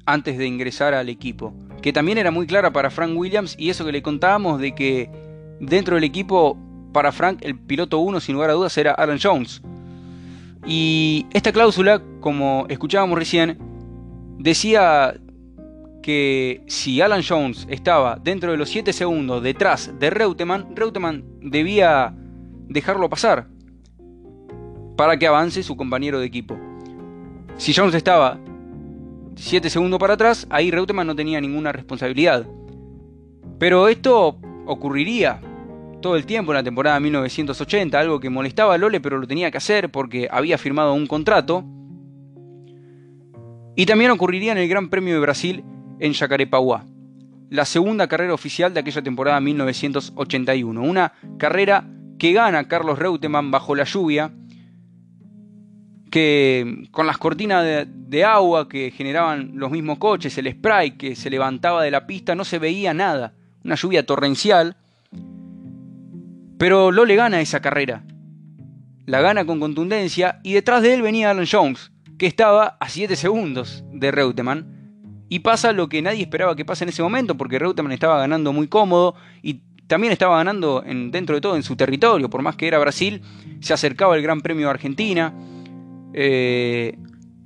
antes 0.06 0.36
de 0.36 0.46
ingresar 0.46 0.94
al 0.94 1.08
equipo? 1.08 1.54
Que 1.80 1.92
también 1.92 2.18
era 2.18 2.30
muy 2.30 2.46
clara 2.46 2.72
para 2.72 2.90
Frank 2.90 3.16
Williams 3.16 3.54
y 3.58 3.70
eso 3.70 3.84
que 3.84 3.92
le 3.92 4.02
contábamos 4.02 4.60
de 4.60 4.74
que 4.74 5.10
dentro 5.60 5.94
del 5.94 6.04
equipo 6.04 6.58
para 6.92 7.12
Frank 7.12 7.38
el 7.42 7.58
piloto 7.58 7.98
1 7.98 8.20
sin 8.20 8.34
lugar 8.34 8.50
a 8.50 8.54
dudas 8.54 8.76
era 8.78 8.92
Alan 8.92 9.18
Jones. 9.22 9.62
Y 10.66 11.26
esta 11.32 11.52
cláusula, 11.52 12.02
como 12.20 12.66
escuchábamos 12.68 13.18
recién, 13.18 13.58
decía 14.38 15.14
que 16.04 16.62
si 16.66 17.00
Alan 17.00 17.22
Jones 17.26 17.66
estaba 17.70 18.18
dentro 18.22 18.50
de 18.50 18.58
los 18.58 18.68
7 18.68 18.92
segundos 18.92 19.42
detrás 19.42 19.90
de 19.98 20.10
Reutemann, 20.10 20.76
Reutemann 20.76 21.24
debía 21.40 22.14
dejarlo 22.68 23.08
pasar 23.08 23.48
para 24.98 25.18
que 25.18 25.26
avance 25.26 25.62
su 25.62 25.78
compañero 25.78 26.20
de 26.20 26.26
equipo. 26.26 26.58
Si 27.56 27.72
Jones 27.72 27.94
estaba 27.94 28.38
7 29.36 29.70
segundos 29.70 29.98
para 29.98 30.12
atrás, 30.12 30.46
ahí 30.50 30.70
Reutemann 30.70 31.06
no 31.06 31.16
tenía 31.16 31.40
ninguna 31.40 31.72
responsabilidad. 31.72 32.46
Pero 33.58 33.88
esto 33.88 34.38
ocurriría 34.66 35.40
todo 36.02 36.16
el 36.16 36.26
tiempo 36.26 36.52
en 36.52 36.56
la 36.56 36.62
temporada 36.62 37.00
1980, 37.00 37.98
algo 37.98 38.20
que 38.20 38.28
molestaba 38.28 38.74
a 38.74 38.78
Lole, 38.78 39.00
pero 39.00 39.16
lo 39.16 39.26
tenía 39.26 39.50
que 39.50 39.56
hacer 39.56 39.90
porque 39.90 40.28
había 40.30 40.58
firmado 40.58 40.92
un 40.92 41.06
contrato. 41.06 41.64
Y 43.74 43.86
también 43.86 44.10
ocurriría 44.10 44.52
en 44.52 44.58
el 44.58 44.68
Gran 44.68 44.90
Premio 44.90 45.14
de 45.14 45.20
Brasil 45.20 45.64
en 46.00 46.12
Jacarepaguá, 46.12 46.84
la 47.50 47.64
segunda 47.64 48.06
carrera 48.08 48.34
oficial 48.34 48.74
de 48.74 48.80
aquella 48.80 49.02
temporada 49.02 49.40
1981. 49.40 50.82
Una 50.82 51.12
carrera 51.38 51.88
que 52.18 52.32
gana 52.32 52.68
Carlos 52.68 52.98
Reutemann 52.98 53.50
bajo 53.50 53.74
la 53.74 53.84
lluvia, 53.84 54.32
que 56.10 56.88
con 56.90 57.06
las 57.06 57.18
cortinas 57.18 57.64
de, 57.64 57.86
de, 57.88 58.24
agua 58.24 58.68
que 58.68 58.90
generaban 58.90 59.52
los 59.54 59.70
mismos 59.70 59.98
coches, 59.98 60.36
el 60.38 60.50
spray 60.52 60.92
que 60.92 61.16
se 61.16 61.30
levantaba 61.30 61.82
de 61.82 61.90
la 61.90 62.06
pista, 62.06 62.34
no 62.34 62.44
se 62.44 62.58
veía 62.58 62.94
nada. 62.94 63.34
Una 63.64 63.74
lluvia 63.74 64.06
torrencial 64.06 64.76
pero 66.58 66.92
Lole 66.92 67.16
gana 67.16 67.40
esa 67.40 67.60
carrera. 67.60 68.04
La 69.06 69.20
gana 69.20 69.44
con 69.44 69.60
contundencia 69.60 70.40
y 70.42 70.54
detrás 70.54 70.82
de 70.82 70.94
él 70.94 71.02
venía 71.02 71.30
Alan 71.30 71.46
Jones, 71.50 71.92
que 72.16 72.26
estaba 72.26 72.78
a 72.80 72.88
7 72.88 73.16
segundos 73.16 73.84
de 73.92 74.10
Reutemann. 74.10 74.73
Y 75.34 75.40
pasa 75.40 75.72
lo 75.72 75.88
que 75.88 76.00
nadie 76.00 76.22
esperaba 76.22 76.54
que 76.54 76.64
pase 76.64 76.84
en 76.84 76.90
ese 76.90 77.02
momento, 77.02 77.36
porque 77.36 77.58
Reutemann 77.58 77.90
estaba 77.90 78.18
ganando 78.18 78.52
muy 78.52 78.68
cómodo 78.68 79.16
y 79.42 79.62
también 79.88 80.12
estaba 80.12 80.36
ganando 80.36 80.84
en, 80.86 81.10
dentro 81.10 81.34
de 81.34 81.40
todo 81.40 81.56
en 81.56 81.64
su 81.64 81.74
territorio, 81.74 82.30
por 82.30 82.40
más 82.40 82.54
que 82.54 82.68
era 82.68 82.78
Brasil, 82.78 83.20
se 83.58 83.74
acercaba 83.74 84.14
el 84.14 84.22
Gran 84.22 84.42
Premio 84.42 84.66
de 84.66 84.70
Argentina. 84.70 85.34
Eh, 86.12 86.96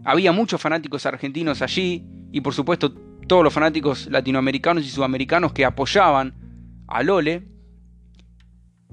había 0.05 0.33
muchos 0.33 0.61
fanáticos 0.61 1.07
argentinos 1.07 1.63
allí 1.63 2.05
y 2.31 2.43
por 2.43 2.53
supuesto 2.53 2.93
todos 3.27 3.43
los 3.43 3.55
fanáticos 3.55 4.07
latinoamericanos 4.11 4.85
y 4.85 4.91
sudamericanos 4.91 5.55
que 5.55 5.65
apoyaban 5.65 6.35
a 6.89 7.03
Lole. 7.03 7.49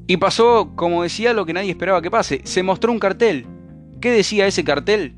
Y 0.07 0.15
pasó, 0.15 0.71
como 0.77 1.03
decía, 1.03 1.33
lo 1.33 1.45
que 1.45 1.51
nadie 1.51 1.71
esperaba 1.71 2.01
que 2.01 2.09
pase. 2.09 2.39
Se 2.45 2.63
mostró 2.63 2.93
un 2.93 2.99
cartel. 2.99 3.45
¿Qué 3.99 4.11
decía 4.11 4.47
ese 4.47 4.63
cartel? 4.63 5.17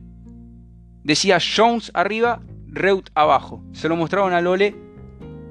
Decía 1.03 1.37
Jones 1.37 1.91
arriba, 1.93 2.41
Reut 2.77 3.09
abajo. 3.15 3.63
Se 3.73 3.89
lo 3.89 3.95
mostraron 3.95 4.33
a 4.33 4.41
Lole 4.41 4.75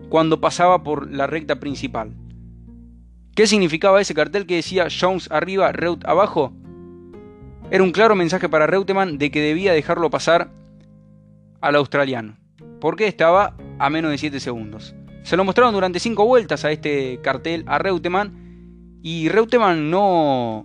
cuando 0.08 0.40
pasaba 0.40 0.82
por 0.82 1.10
la 1.10 1.26
recta 1.26 1.60
principal. 1.60 2.14
¿Qué 3.34 3.46
significaba 3.46 4.00
ese 4.00 4.14
cartel 4.14 4.46
que 4.46 4.56
decía 4.56 4.88
Jones 4.88 5.28
arriba, 5.30 5.72
Reut 5.72 6.04
abajo? 6.06 6.52
Era 7.70 7.82
un 7.82 7.90
claro 7.90 8.14
mensaje 8.14 8.48
para 8.48 8.66
Reutemann 8.66 9.18
de 9.18 9.30
que 9.30 9.40
debía 9.40 9.72
dejarlo 9.72 10.08
pasar 10.08 10.50
al 11.60 11.74
australiano, 11.74 12.38
porque 12.80 13.08
estaba 13.08 13.56
a 13.78 13.90
menos 13.90 14.12
de 14.12 14.18
7 14.18 14.40
segundos. 14.40 14.94
Se 15.24 15.36
lo 15.36 15.44
mostraron 15.44 15.74
durante 15.74 15.98
5 15.98 16.24
vueltas 16.24 16.64
a 16.64 16.70
este 16.70 17.20
cartel 17.22 17.64
a 17.66 17.78
Reutemann 17.78 19.00
y 19.02 19.28
Reutemann 19.28 19.90
no, 19.90 20.64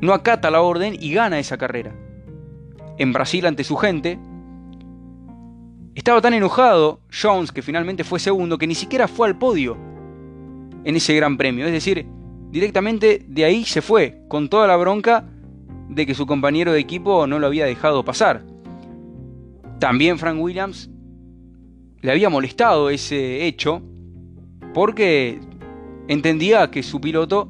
no 0.00 0.12
acata 0.12 0.50
la 0.50 0.60
orden 0.60 0.96
y 1.00 1.12
gana 1.12 1.38
esa 1.38 1.56
carrera. 1.56 1.94
En 2.98 3.12
Brasil 3.12 3.46
ante 3.46 3.64
su 3.64 3.76
gente. 3.76 4.18
Estaba 5.96 6.20
tan 6.20 6.34
enojado 6.34 7.00
Jones, 7.10 7.50
que 7.50 7.62
finalmente 7.62 8.04
fue 8.04 8.20
segundo, 8.20 8.58
que 8.58 8.66
ni 8.66 8.74
siquiera 8.74 9.08
fue 9.08 9.28
al 9.28 9.38
podio 9.38 9.78
en 10.84 10.94
ese 10.94 11.16
gran 11.16 11.38
premio. 11.38 11.64
Es 11.64 11.72
decir, 11.72 12.06
directamente 12.50 13.24
de 13.26 13.44
ahí 13.46 13.64
se 13.64 13.80
fue, 13.80 14.20
con 14.28 14.50
toda 14.50 14.66
la 14.66 14.76
bronca 14.76 15.24
de 15.88 16.04
que 16.04 16.14
su 16.14 16.26
compañero 16.26 16.72
de 16.72 16.80
equipo 16.80 17.26
no 17.26 17.38
lo 17.38 17.46
había 17.46 17.64
dejado 17.64 18.04
pasar. 18.04 18.44
También 19.78 20.18
Frank 20.18 20.38
Williams 20.38 20.90
le 22.02 22.12
había 22.12 22.28
molestado 22.28 22.90
ese 22.90 23.46
hecho 23.46 23.80
porque 24.74 25.40
entendía 26.08 26.70
que 26.70 26.82
su 26.82 27.00
piloto 27.00 27.48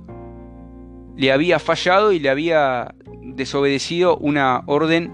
le 1.16 1.32
había 1.32 1.58
fallado 1.58 2.12
y 2.12 2.20
le 2.20 2.30
había 2.30 2.94
desobedecido 3.22 4.16
una 4.18 4.62
orden 4.66 5.10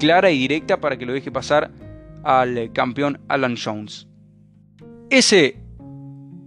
clara 0.00 0.32
y 0.32 0.38
directa 0.40 0.80
para 0.80 0.98
que 0.98 1.06
lo 1.06 1.12
deje 1.12 1.30
pasar 1.30 1.85
al 2.26 2.72
campeón 2.72 3.20
Alan 3.28 3.56
Jones. 3.56 4.08
Ese 5.10 5.62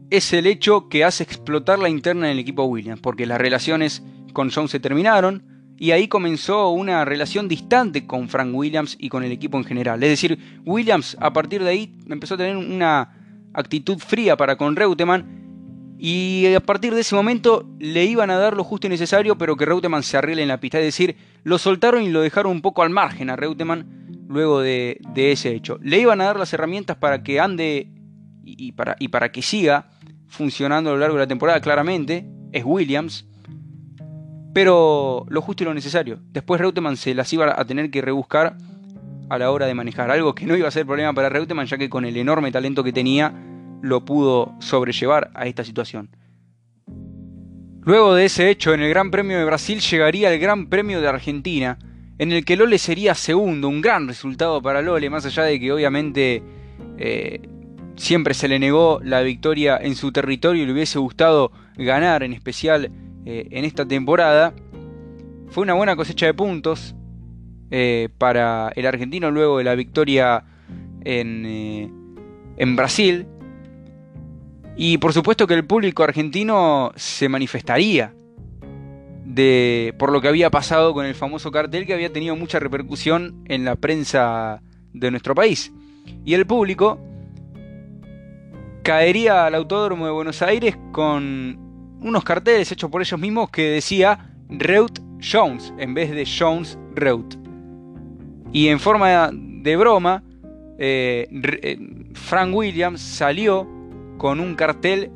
es 0.09 0.33
el 0.33 0.45
hecho 0.45 0.89
que 0.89 1.05
hace 1.05 1.23
explotar 1.23 1.79
la 1.79 1.87
interna 1.87 2.27
en 2.27 2.33
el 2.33 2.39
equipo 2.39 2.63
Williams, 2.65 2.99
porque 2.99 3.25
las 3.25 3.39
relaciones 3.39 4.03
con 4.33 4.51
Jones 4.51 4.71
se 4.71 4.79
terminaron 4.79 5.73
y 5.77 5.91
ahí 5.91 6.09
comenzó 6.09 6.69
una 6.71 7.05
relación 7.05 7.47
distante 7.47 8.05
con 8.05 8.27
Frank 8.27 8.53
Williams 8.53 8.97
y 8.99 9.07
con 9.07 9.23
el 9.23 9.31
equipo 9.31 9.57
en 9.57 9.63
general. 9.63 10.03
Es 10.03 10.09
decir, 10.09 10.37
Williams 10.65 11.15
a 11.21 11.31
partir 11.31 11.63
de 11.63 11.69
ahí 11.69 11.97
empezó 12.09 12.33
a 12.33 12.37
tener 12.37 12.57
una 12.57 13.49
actitud 13.53 13.97
fría 13.99 14.35
para 14.35 14.57
con 14.57 14.75
Reutemann 14.75 15.95
Y 15.97 16.53
a 16.53 16.59
partir 16.59 16.93
de 16.93 17.01
ese 17.01 17.15
momento 17.15 17.69
le 17.79 18.05
iban 18.05 18.29
a 18.29 18.37
dar 18.37 18.57
lo 18.57 18.65
justo 18.65 18.87
y 18.87 18.89
necesario, 18.89 19.37
pero 19.37 19.55
que 19.55 19.65
Reutemann 19.65 20.03
se 20.03 20.17
arregle 20.17 20.41
en 20.41 20.49
la 20.49 20.59
pista. 20.59 20.79
Es 20.79 20.85
decir, 20.85 21.15
lo 21.43 21.57
soltaron 21.57 22.03
y 22.03 22.09
lo 22.09 22.21
dejaron 22.21 22.51
un 22.51 22.61
poco 22.61 22.83
al 22.83 22.89
margen 22.89 23.29
a 23.29 23.37
Reutemann 23.37 23.98
luego 24.29 24.61
de, 24.61 25.01
ese 25.15 25.53
hecho. 25.53 25.79
Le 25.81 25.99
iban 25.99 26.21
a 26.21 26.25
dar 26.25 26.39
las 26.39 26.53
herramientas 26.53 26.95
para 26.97 27.23
que 27.23 27.39
ande 27.39 27.91
y, 28.45 28.71
para, 28.71 28.95
y 28.99 29.09
para 29.09 29.31
que 29.31 29.41
siga 29.41 29.89
funcionando 30.27 30.91
a 30.91 30.93
lo 30.93 30.99
largo 30.99 31.15
de 31.15 31.23
la 31.23 31.27
temporada, 31.27 31.59
claramente. 31.59 32.29
Es 32.51 32.63
Williams. 32.63 33.27
Pero 34.53 35.25
lo 35.29 35.41
justo 35.41 35.63
y 35.63 35.65
lo 35.65 35.73
necesario. 35.73 36.19
Después 36.31 36.61
Reutemann 36.61 36.95
se 36.95 37.13
las 37.15 37.33
iba 37.33 37.59
a 37.59 37.65
tener 37.65 37.89
que 37.89 38.01
rebuscar 38.01 38.55
a 39.29 39.37
la 39.37 39.51
hora 39.51 39.65
de 39.65 39.73
manejar. 39.73 40.11
Algo 40.11 40.35
que 40.35 40.45
no 40.45 40.55
iba 40.55 40.67
a 40.67 40.71
ser 40.71 40.85
problema 40.85 41.13
para 41.13 41.29
Reutemann, 41.29 41.65
ya 41.65 41.77
que 41.77 41.89
con 41.89 42.05
el 42.05 42.15
enorme 42.15 42.51
talento 42.51 42.83
que 42.83 42.93
tenía, 42.93 43.33
lo 43.81 44.05
pudo 44.05 44.55
sobrellevar 44.59 45.31
a 45.33 45.47
esta 45.47 45.63
situación. 45.63 46.09
Luego 47.81 48.13
de 48.13 48.25
ese 48.25 48.51
hecho, 48.51 48.75
en 48.75 48.81
el 48.81 48.89
Gran 48.89 49.09
Premio 49.09 49.39
de 49.39 49.45
Brasil 49.45 49.79
llegaría 49.79 50.31
el 50.31 50.39
Gran 50.39 50.67
Premio 50.69 51.01
de 51.01 51.07
Argentina, 51.07 51.79
en 52.19 52.33
el 52.33 52.43
que 52.43 52.57
Lole 52.57 52.77
sería 52.77 53.15
segundo, 53.15 53.69
un 53.69 53.81
gran 53.81 54.07
resultado 54.07 54.61
para 54.61 54.81
Lole, 54.81 55.09
más 55.09 55.25
allá 55.25 55.43
de 55.43 55.57
que 55.57 55.71
obviamente 55.71 56.43
eh, 56.97 57.41
siempre 57.95 58.33
se 58.33 58.49
le 58.49 58.59
negó 58.59 58.99
la 59.01 59.21
victoria 59.21 59.79
en 59.81 59.95
su 59.95 60.11
territorio 60.11 60.63
y 60.63 60.65
le 60.65 60.73
hubiese 60.73 60.99
gustado 60.99 61.53
ganar, 61.77 62.23
en 62.23 62.33
especial 62.33 62.91
eh, 63.25 63.47
en 63.51 63.63
esta 63.63 63.85
temporada. 63.85 64.53
Fue 65.47 65.63
una 65.63 65.73
buena 65.75 65.95
cosecha 65.95 66.25
de 66.25 66.33
puntos 66.33 66.93
eh, 67.71 68.09
para 68.17 68.73
el 68.75 68.85
argentino 68.85 69.31
luego 69.31 69.59
de 69.59 69.63
la 69.63 69.75
victoria 69.75 70.43
en, 71.05 72.25
en 72.57 72.75
Brasil, 72.75 73.27
y 74.75 74.97
por 74.97 75.13
supuesto 75.13 75.47
que 75.47 75.53
el 75.53 75.65
público 75.65 76.03
argentino 76.03 76.91
se 76.97 77.29
manifestaría 77.29 78.13
por 79.97 80.11
lo 80.11 80.21
que 80.21 80.27
había 80.27 80.49
pasado 80.49 80.93
con 80.93 81.05
el 81.05 81.15
famoso 81.15 81.51
cartel 81.51 81.85
que 81.85 81.93
había 81.93 82.11
tenido 82.11 82.35
mucha 82.35 82.59
repercusión 82.59 83.43
en 83.45 83.65
la 83.65 83.75
prensa 83.75 84.61
de 84.93 85.11
nuestro 85.11 85.35
país. 85.35 85.71
Y 86.25 86.33
el 86.33 86.45
público 86.45 86.99
caería 88.83 89.45
al 89.45 89.55
Autódromo 89.55 90.05
de 90.05 90.11
Buenos 90.11 90.41
Aires 90.41 90.77
con 90.91 91.57
unos 92.01 92.23
carteles 92.23 92.71
hechos 92.71 92.89
por 92.89 93.01
ellos 93.01 93.19
mismos 93.19 93.49
que 93.49 93.69
decía 93.69 94.31
Reut 94.49 94.99
Jones 95.21 95.73
en 95.77 95.93
vez 95.93 96.11
de 96.11 96.25
Jones 96.25 96.77
Reut. 96.95 97.35
Y 98.51 98.69
en 98.69 98.79
forma 98.79 99.29
de 99.31 99.75
broma, 99.75 100.23
eh, 100.79 101.27
eh, 101.31 101.77
Frank 102.13 102.55
Williams 102.55 103.01
salió 103.01 103.67
con 104.17 104.39
un 104.39 104.55
cartel 104.55 105.11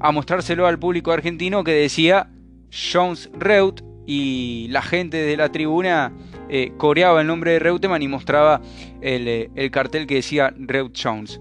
a 0.00 0.12
mostrárselo 0.12 0.66
al 0.66 0.78
público 0.78 1.12
argentino 1.12 1.64
que 1.64 1.72
decía 1.72 2.30
Jones 2.70 3.30
Reut 3.38 3.82
y 4.06 4.68
la 4.70 4.82
gente 4.82 5.18
de 5.18 5.36
la 5.36 5.52
tribuna 5.52 6.12
eh, 6.48 6.72
coreaba 6.78 7.20
el 7.20 7.26
nombre 7.26 7.52
de 7.52 7.58
Reutemann 7.58 8.02
y 8.02 8.08
mostraba 8.08 8.62
eh, 9.02 9.50
el, 9.54 9.70
cartel 9.70 10.06
que 10.06 10.16
decía 10.16 10.52
Reut 10.56 10.96
Jones. 11.00 11.40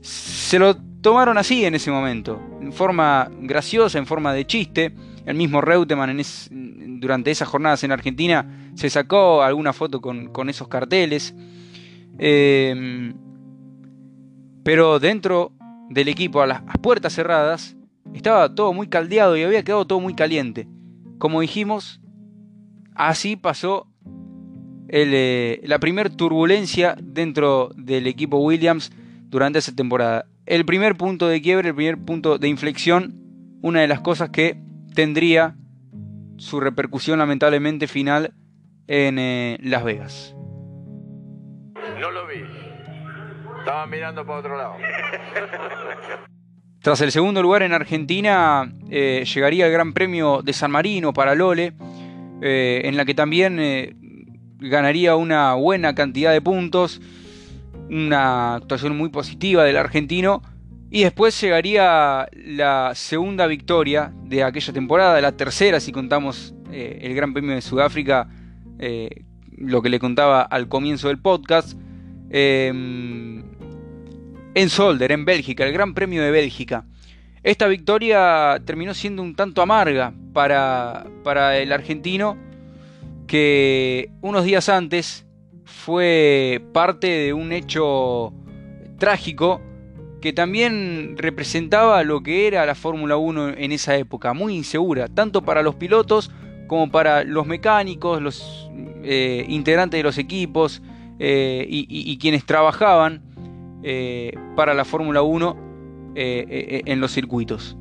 Se 0.00 0.58
lo 0.58 0.76
tomaron 1.00 1.36
así 1.36 1.64
en 1.64 1.74
ese 1.74 1.90
momento, 1.90 2.40
en 2.60 2.72
forma 2.72 3.28
graciosa, 3.40 3.98
en 3.98 4.06
forma 4.06 4.32
de 4.32 4.46
chiste. 4.46 4.94
El 5.24 5.34
mismo 5.34 5.60
Reutemann 5.60 6.20
durante 7.00 7.32
esas 7.32 7.48
jornadas 7.48 7.82
en 7.82 7.90
Argentina 7.90 8.70
se 8.74 8.88
sacó 8.88 9.42
alguna 9.42 9.72
foto 9.72 10.00
con, 10.00 10.48
esos 10.48 10.68
carteles. 10.68 11.34
Em, 12.18 13.14
pero 14.62 15.00
dentro 15.00 15.52
del 15.90 16.06
equipo 16.08 16.40
a 16.40 16.46
las 16.46 16.62
puertas 16.80 17.12
cerradas, 17.12 17.76
estaba 18.14 18.54
todo 18.54 18.72
muy 18.72 18.88
caldeado 18.88 19.36
y 19.36 19.42
había 19.42 19.62
quedado 19.62 19.86
todo 19.86 20.00
muy 20.00 20.14
caliente. 20.14 20.68
Como 21.18 21.40
dijimos, 21.40 22.00
así 22.94 23.36
pasó 23.36 23.88
eh, 24.88 25.60
la 25.64 25.78
primera 25.78 26.10
turbulencia 26.10 26.96
dentro 27.00 27.70
del 27.76 28.06
equipo 28.06 28.38
Williams 28.38 28.92
durante 29.28 29.58
esa 29.58 29.74
temporada. 29.74 30.26
El 30.46 30.64
primer 30.64 30.96
punto 30.96 31.26
de 31.28 31.42
quiebre, 31.42 31.70
el 31.70 31.74
primer 31.74 31.98
punto 31.98 32.38
de 32.38 32.48
inflexión, 32.48 33.14
una 33.62 33.80
de 33.80 33.88
las 33.88 34.00
cosas 34.00 34.30
que 34.30 34.60
tendría 34.94 35.56
su 36.36 36.60
repercusión 36.60 37.18
lamentablemente 37.18 37.86
final 37.88 38.34
en 38.86 39.18
eh, 39.18 39.58
Las 39.60 39.84
Vegas. 39.84 40.34
No 42.00 42.10
lo 42.10 42.26
vi. 42.26 42.44
Estaba 43.58 43.86
mirando 43.86 44.24
para 44.24 44.38
otro 44.38 44.56
lado. 44.56 44.74
Tras 46.86 47.00
el 47.00 47.10
segundo 47.10 47.42
lugar 47.42 47.64
en 47.64 47.72
Argentina, 47.72 48.72
eh, 48.90 49.24
llegaría 49.34 49.66
el 49.66 49.72
Gran 49.72 49.92
Premio 49.92 50.40
de 50.42 50.52
San 50.52 50.70
Marino 50.70 51.12
para 51.12 51.34
Lole, 51.34 51.72
eh, 52.40 52.82
en 52.84 52.96
la 52.96 53.04
que 53.04 53.12
también 53.12 53.58
eh, 53.58 53.96
ganaría 54.60 55.16
una 55.16 55.54
buena 55.54 55.96
cantidad 55.96 56.30
de 56.30 56.40
puntos, 56.40 57.00
una 57.90 58.54
actuación 58.54 58.96
muy 58.96 59.08
positiva 59.08 59.64
del 59.64 59.78
argentino, 59.78 60.42
y 60.88 61.02
después 61.02 61.40
llegaría 61.40 62.28
la 62.32 62.92
segunda 62.94 63.48
victoria 63.48 64.12
de 64.22 64.44
aquella 64.44 64.72
temporada, 64.72 65.20
la 65.20 65.32
tercera 65.32 65.80
si 65.80 65.90
contamos 65.90 66.54
el 66.70 67.16
Gran 67.16 67.32
Premio 67.32 67.56
de 67.56 67.62
Sudáfrica, 67.62 68.28
lo 69.58 69.82
que 69.82 69.88
le 69.88 69.98
contaba 69.98 70.42
al 70.42 70.68
comienzo 70.68 71.08
del 71.08 71.18
podcast 71.18 71.76
en 74.56 74.70
Solder, 74.70 75.12
en 75.12 75.26
Bélgica, 75.26 75.66
el 75.66 75.72
Gran 75.74 75.92
Premio 75.92 76.22
de 76.22 76.30
Bélgica. 76.30 76.86
Esta 77.42 77.66
victoria 77.66 78.58
terminó 78.64 78.94
siendo 78.94 79.20
un 79.20 79.36
tanto 79.36 79.60
amarga 79.60 80.14
para, 80.32 81.06
para 81.22 81.58
el 81.58 81.72
argentino 81.72 82.38
que 83.26 84.08
unos 84.22 84.44
días 84.44 84.70
antes 84.70 85.26
fue 85.66 86.62
parte 86.72 87.06
de 87.06 87.34
un 87.34 87.52
hecho 87.52 88.32
trágico 88.98 89.60
que 90.22 90.32
también 90.32 91.16
representaba 91.18 92.02
lo 92.02 92.22
que 92.22 92.46
era 92.46 92.64
la 92.64 92.74
Fórmula 92.74 93.18
1 93.18 93.58
en 93.58 93.72
esa 93.72 93.94
época, 93.96 94.32
muy 94.32 94.56
insegura, 94.56 95.06
tanto 95.08 95.42
para 95.42 95.62
los 95.62 95.74
pilotos 95.74 96.30
como 96.66 96.90
para 96.90 97.24
los 97.24 97.46
mecánicos, 97.46 98.22
los 98.22 98.70
eh, 99.04 99.44
integrantes 99.50 99.98
de 99.98 100.02
los 100.02 100.16
equipos 100.16 100.80
eh, 101.18 101.66
y, 101.68 102.16
quienes 102.16 102.46
trabajaban 102.46 103.25
eh, 103.82 104.32
para 104.54 104.74
la 104.74 104.84
Fórmula 104.84 105.22
1 105.22 106.12
eh, 106.14 106.46
eh, 106.48 106.82
en 106.86 107.00
los 107.00 107.12
circuitos. 107.12 107.76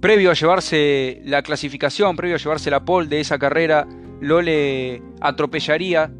Previo 0.00 0.30
a 0.30 0.34
llevarse 0.34 1.20
la 1.24 1.42
clasificación, 1.42 2.16
previo 2.16 2.36
a 2.36 2.38
llevarse 2.38 2.70
la 2.70 2.84
pole 2.84 3.08
de 3.08 3.20
esa 3.20 3.38
carrera, 3.38 3.86
Lole 4.20 5.02
atropellaría 5.20 6.12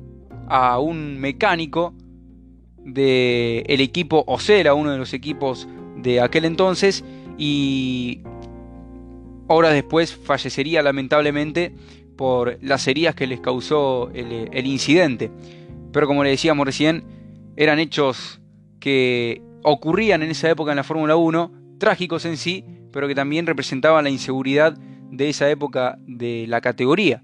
a 0.49 0.79
un 0.81 1.19
mecánico 1.21 1.95
del 2.79 3.65
el 3.67 3.81
equipo 3.81 4.25
Ocera, 4.27 4.75
uno 4.75 4.91
de 4.91 4.99
los 4.99 5.15
equipos 5.15 5.69
de 5.97 6.21
aquel 6.21 6.45
entonces, 6.45 7.05
y 7.39 8.23
horas 9.47 9.73
después 9.73 10.15
fallecería 10.15 10.83
lamentablemente 10.83 11.75
por 12.17 12.59
las 12.61 12.87
heridas 12.89 13.15
que 13.15 13.27
les 13.27 13.41
causó 13.41 14.11
el 14.13 14.67
incidente. 14.67 15.31
Pero 15.93 16.07
como 16.07 16.25
le 16.25 16.31
decíamos 16.31 16.67
recién, 16.67 17.05
eran 17.57 17.79
hechos 17.79 18.42
que 18.83 19.41
ocurrían 19.63 20.25
en 20.25 20.33
esa 20.33 20.51
época 20.51 20.73
en 20.73 20.77
la 20.77 20.83
Fórmula 20.83 21.15
1, 21.15 21.53
trágicos 21.79 22.25
en 22.25 22.37
sí, 22.37 22.65
pero 22.93 23.07
que 23.07 23.15
también 23.15 23.47
representaban 23.47 24.03
la 24.03 24.11
inseguridad 24.11 24.77
de 24.77 25.29
esa 25.29 25.49
época 25.49 25.99
de 26.01 26.47
la 26.49 26.61
categoría. 26.61 27.23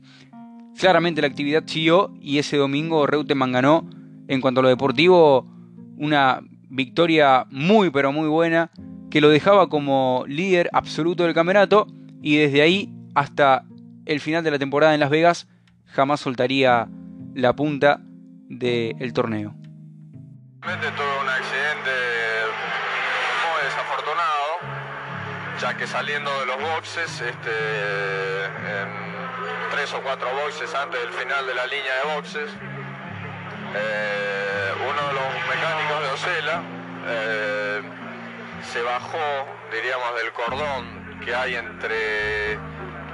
Claramente 0.79 1.21
la 1.21 1.27
actividad 1.27 1.65
siguió 1.67 2.15
y 2.21 2.39
ese 2.39 2.57
domingo 2.59 3.09
Reutemann 3.09 3.51
ganó 3.51 3.91
en 4.29 4.41
cuanto 4.41 4.61
a 4.61 4.63
lo 4.63 4.69
deportivo 4.69 5.51
una 5.97 6.43
victoria 6.71 7.45
muy 7.51 7.91
pero 7.91 8.13
muy 8.13 8.29
buena 8.29 8.71
que 9.11 9.21
lo 9.21 9.29
dejaba 9.29 9.69
como 9.69 10.23
líder 10.29 10.71
absoluto 10.73 11.25
del 11.25 11.35
campeonato 11.35 11.89
y 12.23 12.37
desde 12.37 12.63
ahí 12.63 12.95
hasta 13.17 13.65
el 14.07 14.21
final 14.21 14.45
de 14.45 14.53
la 14.53 14.61
temporada 14.61 14.95
en 14.95 15.01
Las 15.01 15.11
Vegas 15.11 15.49
jamás 15.87 16.21
soltaría 16.21 16.89
la 17.35 17.57
punta 17.57 18.01
del 18.49 19.13
torneo 19.13 19.59
ya 25.61 25.75
que 25.77 25.87
saliendo 25.87 26.31
de 26.41 26.47
los 26.47 26.61
boxes, 26.61 27.21
este, 27.21 27.51
tres 29.73 29.93
o 29.93 30.01
cuatro 30.03 30.29
boxes 30.45 30.73
antes 30.75 31.01
del 31.01 31.13
final 31.13 31.47
de 31.47 31.55
la 31.55 31.67
línea 31.67 31.95
de 31.97 32.15
boxes, 32.15 32.51
eh, 33.75 34.73
uno 34.77 35.09
de 35.09 35.15
los 35.15 35.33
mecánicos 35.49 36.03
de 36.03 36.09
Ocela 36.11 36.63
eh, 37.09 37.83
se 38.73 38.83
bajó, 38.83 39.19
diríamos, 39.73 40.15
del 40.23 40.33
cordón 40.33 41.21
que 41.25 41.35
hay 41.35 41.57
entre 41.57 42.59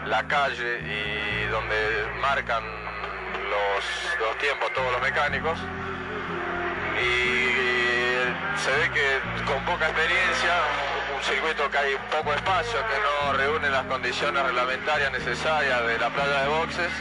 la 0.07 0.27
calle 0.29 0.81
y 0.81 1.47
donde 1.47 2.07
marcan 2.21 2.63
los, 2.63 4.21
los 4.21 4.39
tiempos 4.39 4.71
todos 4.75 4.93
los 4.93 5.01
mecánicos. 5.01 5.59
Y 7.01 7.55
se 8.59 8.71
ve 8.71 8.91
que 8.93 9.45
con 9.45 9.65
poca 9.65 9.89
experiencia 9.89 10.53
circuito 11.25 11.71
que 11.71 11.79
hay 11.79 11.97
poco 12.11 12.35
espacio, 12.35 12.79
que 12.87 12.99
no 13.01 13.33
reúne 13.33 13.71
las 13.71 13.85
condiciones 13.87 14.43
reglamentarias 14.43 15.11
necesarias 15.11 15.87
de 15.87 15.99
la 15.99 16.11
playa 16.11 16.43
de 16.43 16.49
boxes. 16.49 16.93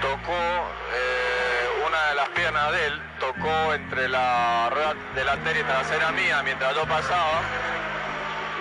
Tocó 0.00 0.34
eh, 0.34 1.86
una 1.86 2.08
de 2.08 2.14
las 2.16 2.28
piernas 2.30 2.72
de 2.72 2.86
él, 2.86 3.02
tocó 3.20 3.74
entre 3.74 4.08
la 4.08 4.68
rueda 4.70 4.94
delantera 5.14 5.60
y 5.60 5.62
trasera 5.62 6.12
mía 6.12 6.42
mientras 6.42 6.74
yo 6.74 6.84
pasaba. 6.86 7.40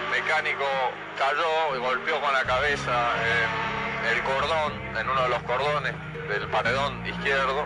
El 0.04 0.21
mecánico 0.21 0.65
cayó 1.17 1.76
y 1.76 1.80
golpeó 1.80 2.21
con 2.21 2.34
la 2.34 2.43
cabeza 2.43 3.12
en 3.26 4.17
el 4.17 4.24
cordón, 4.24 4.98
en 5.00 5.10
uno 5.10 5.24
de 5.24 5.30
los 5.30 5.41
cordones 5.43 5.93
del 6.30 6.48
paredón 6.50 7.06
izquierdo. 7.08 7.65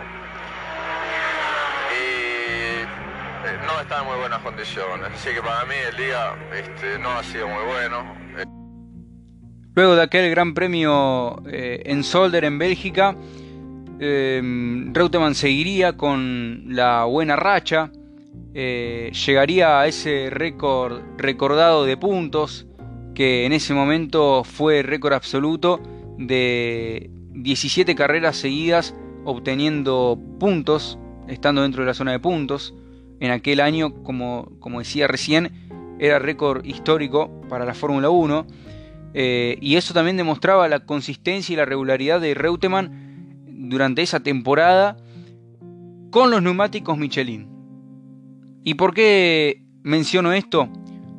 No 3.58 3.80
está 3.80 4.00
en 4.00 4.06
muy 4.06 4.16
buenas 4.18 4.40
condiciones. 4.40 5.06
Así 5.14 5.30
que 5.30 5.40
para 5.40 5.64
mí 5.64 5.74
el 5.90 5.96
día 5.96 6.34
este, 6.54 6.98
no 6.98 7.10
ha 7.10 7.22
sido 7.22 7.48
muy 7.48 7.64
bueno. 7.64 8.14
Luego 9.74 9.94
de 9.94 10.02
aquel 10.02 10.30
gran 10.30 10.54
premio 10.54 11.42
eh, 11.46 11.82
en 11.86 12.02
Solder 12.04 12.44
en 12.44 12.58
Bélgica, 12.58 13.14
eh, 13.98 14.42
Reutemann 14.92 15.34
seguiría 15.34 15.96
con 15.96 16.64
la 16.74 17.04
buena 17.04 17.36
racha, 17.36 17.90
llegaría 18.52 19.80
a 19.80 19.86
ese 19.86 20.28
récord 20.30 21.02
recordado 21.16 21.84
de 21.84 21.96
puntos, 21.96 22.66
que 23.14 23.46
en 23.46 23.52
ese 23.52 23.74
momento 23.74 24.42
fue 24.42 24.82
récord 24.82 25.12
absoluto 25.12 25.80
de 26.18 27.10
17 27.32 27.94
carreras 27.94 28.36
seguidas 28.36 28.94
obteniendo 29.24 30.18
puntos, 30.40 30.98
estando 31.28 31.62
dentro 31.62 31.82
de 31.82 31.86
la 31.86 31.94
zona 31.94 32.10
de 32.12 32.18
puntos 32.18 32.74
en 33.20 33.30
aquel 33.30 33.60
año, 33.60 34.02
como, 34.02 34.48
decía 34.78 35.06
recién, 35.06 35.52
era 35.98 36.18
récord 36.18 36.64
histórico 36.64 37.30
para 37.48 37.66
la 37.66 37.74
Fórmula 37.74 38.10
1. 38.10 38.46
Eh, 39.12 39.58
y 39.60 39.76
eso 39.76 39.92
también 39.92 40.16
demostraba 40.16 40.68
la 40.68 40.80
consistencia 40.80 41.52
y 41.52 41.56
la 41.56 41.66
regularidad 41.66 42.20
de 42.20 42.34
Reutemann 42.34 43.44
durante 43.46 44.02
esa 44.02 44.20
temporada 44.20 44.96
con 46.10 46.30
los 46.30 46.42
neumáticos 46.42 46.96
Michelin. 46.96 47.48
¿Y 48.64 48.74
por 48.74 48.94
qué 48.94 49.62
menciono 49.82 50.32
esto? 50.32 50.68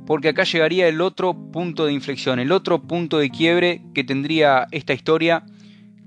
Porque 0.07 0.29
acá 0.29 0.43
llegaría 0.43 0.87
el 0.87 1.01
otro 1.01 1.33
punto 1.51 1.85
de 1.85 1.93
inflexión, 1.93 2.39
el 2.39 2.51
otro 2.51 2.81
punto 2.81 3.19
de 3.19 3.29
quiebre 3.29 3.83
que 3.93 4.03
tendría 4.03 4.67
esta 4.71 4.93
historia, 4.93 5.45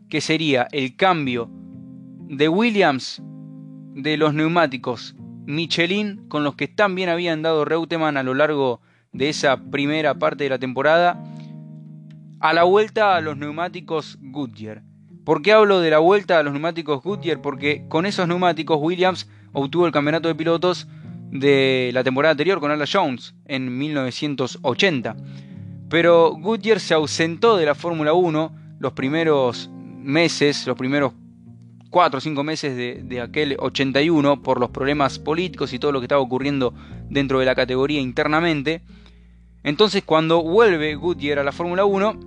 que 0.08 0.20
sería 0.20 0.66
el 0.72 0.96
cambio 0.96 1.48
de 2.28 2.48
Williams 2.48 3.22
de 3.94 4.16
los 4.16 4.34
neumáticos 4.34 5.14
Michelin 5.46 6.28
con 6.28 6.44
los 6.44 6.54
que 6.54 6.68
tan 6.68 6.94
bien 6.94 7.08
había 7.08 7.32
andado 7.32 7.64
Reutemann 7.64 8.16
a 8.16 8.22
lo 8.22 8.34
largo 8.34 8.80
de 9.12 9.28
esa 9.28 9.56
primera 9.56 10.14
parte 10.14 10.44
de 10.44 10.50
la 10.50 10.58
temporada, 10.58 11.22
a 12.40 12.52
la 12.52 12.64
vuelta 12.64 13.16
a 13.16 13.20
los 13.20 13.36
neumáticos 13.36 14.18
Goodyear. 14.20 14.82
¿Por 15.24 15.40
qué 15.40 15.52
hablo 15.52 15.80
de 15.80 15.90
la 15.90 15.98
vuelta 15.98 16.38
a 16.38 16.42
los 16.42 16.52
neumáticos 16.52 17.02
Goodyear? 17.02 17.40
Porque 17.40 17.84
con 17.88 18.04
esos 18.04 18.28
neumáticos 18.28 18.78
Williams 18.80 19.28
obtuvo 19.52 19.86
el 19.86 19.92
campeonato 19.92 20.28
de 20.28 20.34
pilotos 20.34 20.86
de 21.30 21.90
la 21.94 22.04
temporada 22.04 22.32
anterior 22.32 22.60
con 22.60 22.70
Ala 22.70 22.84
Jones 22.90 23.34
en 23.46 23.78
1980. 23.78 25.16
Pero 25.88 26.32
Goodyear 26.32 26.80
se 26.80 26.94
ausentó 26.94 27.56
de 27.56 27.66
la 27.66 27.74
Fórmula 27.74 28.12
1 28.12 28.52
los 28.78 28.92
primeros 28.92 29.70
meses, 30.02 30.66
los 30.66 30.76
primeros 30.76 31.12
4 31.94 32.18
o 32.18 32.20
5 32.20 32.42
meses 32.42 32.76
de, 32.76 33.20
aquel 33.20 33.54
81 33.56 34.42
por 34.42 34.58
los 34.58 34.70
problemas 34.70 35.20
políticos 35.20 35.72
y 35.72 35.78
todo 35.78 35.92
lo 35.92 36.00
que 36.00 36.06
estaba 36.06 36.20
ocurriendo 36.20 36.74
dentro 37.08 37.38
de 37.38 37.46
la 37.46 37.54
categoría 37.54 38.00
internamente. 38.00 38.82
Entonces 39.62 40.02
cuando 40.02 40.42
vuelve 40.42 40.96
Goodyear 40.96 41.38
a 41.38 41.44
la 41.44 41.52
Fórmula 41.52 41.84
1, 41.84 42.18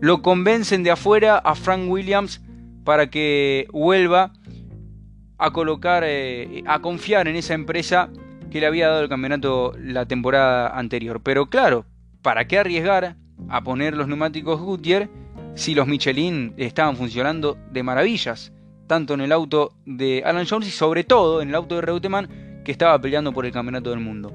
lo 0.00 0.22
convencen 0.22 0.82
de 0.82 0.90
afuera 0.90 1.38
a 1.38 1.54
Frank 1.54 1.88
Williams 1.88 2.42
para 2.82 3.08
que 3.10 3.68
vuelva 3.72 4.32
a 5.38 5.52
colocar, 5.52 6.02
eh, 6.04 6.64
a 6.66 6.80
confiar 6.80 7.28
en 7.28 7.36
esa 7.36 7.54
empresa 7.54 8.10
que 8.50 8.58
le 8.58 8.66
había 8.66 8.88
dado 8.88 9.02
el 9.02 9.08
campeonato 9.08 9.72
la 9.78 10.06
temporada 10.06 10.76
anterior. 10.76 11.20
Pero 11.22 11.46
claro, 11.46 11.84
¿para 12.22 12.48
qué 12.48 12.58
arriesgar 12.58 13.14
a 13.48 13.62
poner 13.62 13.94
los 13.94 14.08
neumáticos 14.08 14.60
Goodyear 14.60 15.08
si 15.58 15.74
los 15.74 15.88
Michelin 15.88 16.54
estaban 16.56 16.96
funcionando 16.96 17.58
de 17.72 17.82
maravillas, 17.82 18.52
tanto 18.86 19.14
en 19.14 19.22
el 19.22 19.32
auto 19.32 19.72
de 19.86 20.22
Alan 20.24 20.46
Jones 20.48 20.68
y 20.68 20.70
sobre 20.70 21.02
todo 21.02 21.42
en 21.42 21.48
el 21.48 21.56
auto 21.56 21.74
de 21.74 21.80
Reutemann 21.80 22.62
que 22.64 22.70
estaba 22.70 23.00
peleando 23.00 23.32
por 23.32 23.44
el 23.44 23.50
campeonato 23.50 23.90
del 23.90 23.98
mundo. 23.98 24.32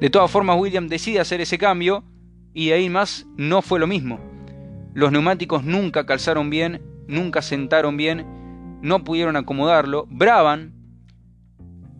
De 0.00 0.08
todas 0.08 0.30
formas, 0.30 0.56
William 0.58 0.88
decide 0.88 1.20
hacer 1.20 1.42
ese 1.42 1.58
cambio 1.58 2.02
y 2.54 2.68
de 2.68 2.72
ahí 2.72 2.88
más 2.88 3.26
no 3.36 3.60
fue 3.60 3.78
lo 3.78 3.86
mismo. 3.86 4.20
Los 4.94 5.12
neumáticos 5.12 5.64
nunca 5.64 6.06
calzaron 6.06 6.48
bien, 6.48 6.80
nunca 7.06 7.42
sentaron 7.42 7.98
bien, 7.98 8.78
no 8.80 9.04
pudieron 9.04 9.36
acomodarlo. 9.36 10.06
Braban, 10.08 10.72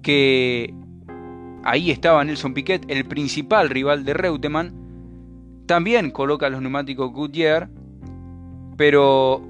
que 0.02 0.72
ahí 1.64 1.90
estaba 1.90 2.24
Nelson 2.24 2.54
Piquet, 2.54 2.86
el 2.88 3.04
principal 3.04 3.68
rival 3.68 4.06
de 4.06 4.14
Reutemann, 4.14 4.72
también 5.66 6.10
coloca 6.10 6.48
los 6.48 6.62
neumáticos 6.62 7.12
Goodyear 7.12 7.68
pero 8.78 9.42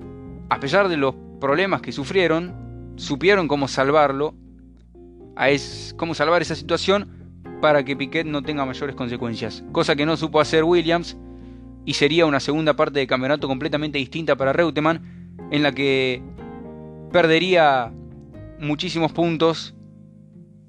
a 0.48 0.58
pesar 0.58 0.88
de 0.88 0.96
los 0.96 1.14
problemas 1.38 1.82
que 1.82 1.92
sufrieron, 1.92 2.94
supieron 2.96 3.46
cómo 3.46 3.68
salvarlo, 3.68 4.34
cómo 5.96 6.14
salvar 6.14 6.40
esa 6.42 6.56
situación 6.56 7.36
para 7.60 7.84
que 7.84 7.94
Piquet 7.94 8.26
no 8.26 8.42
tenga 8.42 8.64
mayores 8.64 8.96
consecuencias. 8.96 9.62
Cosa 9.70 9.94
que 9.94 10.06
no 10.06 10.16
supo 10.16 10.40
hacer 10.40 10.64
Williams 10.64 11.18
y 11.84 11.92
sería 11.92 12.24
una 12.24 12.40
segunda 12.40 12.74
parte 12.74 13.00
de 13.00 13.06
campeonato 13.06 13.46
completamente 13.48 13.98
distinta 13.98 14.34
para 14.34 14.54
Reutemann, 14.54 15.36
en 15.50 15.62
la 15.62 15.72
que 15.72 16.22
perdería 17.12 17.92
muchísimos 18.58 19.12
puntos, 19.12 19.74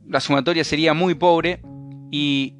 la 0.05 0.19
sumatoria 0.19 0.65
sería 0.65 0.93
muy 0.93 1.15
pobre 1.15 1.61
y 2.11 2.55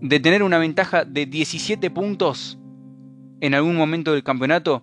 de 0.00 0.20
tener 0.20 0.44
una 0.44 0.58
ventaja 0.58 1.04
de 1.04 1.26
17 1.26 1.90
puntos 1.90 2.58
en 3.44 3.52
algún 3.52 3.76
momento 3.76 4.14
del 4.14 4.22
campeonato, 4.22 4.82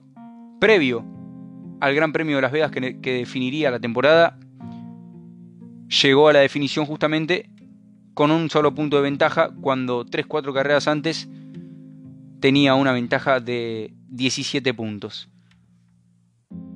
previo 0.59 1.03
al 1.79 1.95
Gran 1.95 2.13
Premio 2.13 2.35
de 2.35 2.43
Las 2.43 2.51
Vegas 2.51 2.69
que, 2.69 2.91
definiría 3.01 3.71
la 3.71 3.79
temporada, 3.79 4.37
llegó 6.03 6.29
a 6.29 6.33
la 6.33 6.41
definición 6.41 6.85
justamente 6.85 7.49
con 8.13 8.29
un 8.29 8.51
solo 8.51 8.75
punto 8.75 8.97
de 8.97 9.01
ventaja 9.01 9.49
cuando 9.61 10.05
3-4 10.05 10.53
carreras 10.53 10.87
antes 10.87 11.27
tenía 12.39 12.75
una 12.75 12.91
ventaja 12.91 13.39
de 13.39 13.95
17 14.09 14.75
puntos. 14.75 15.27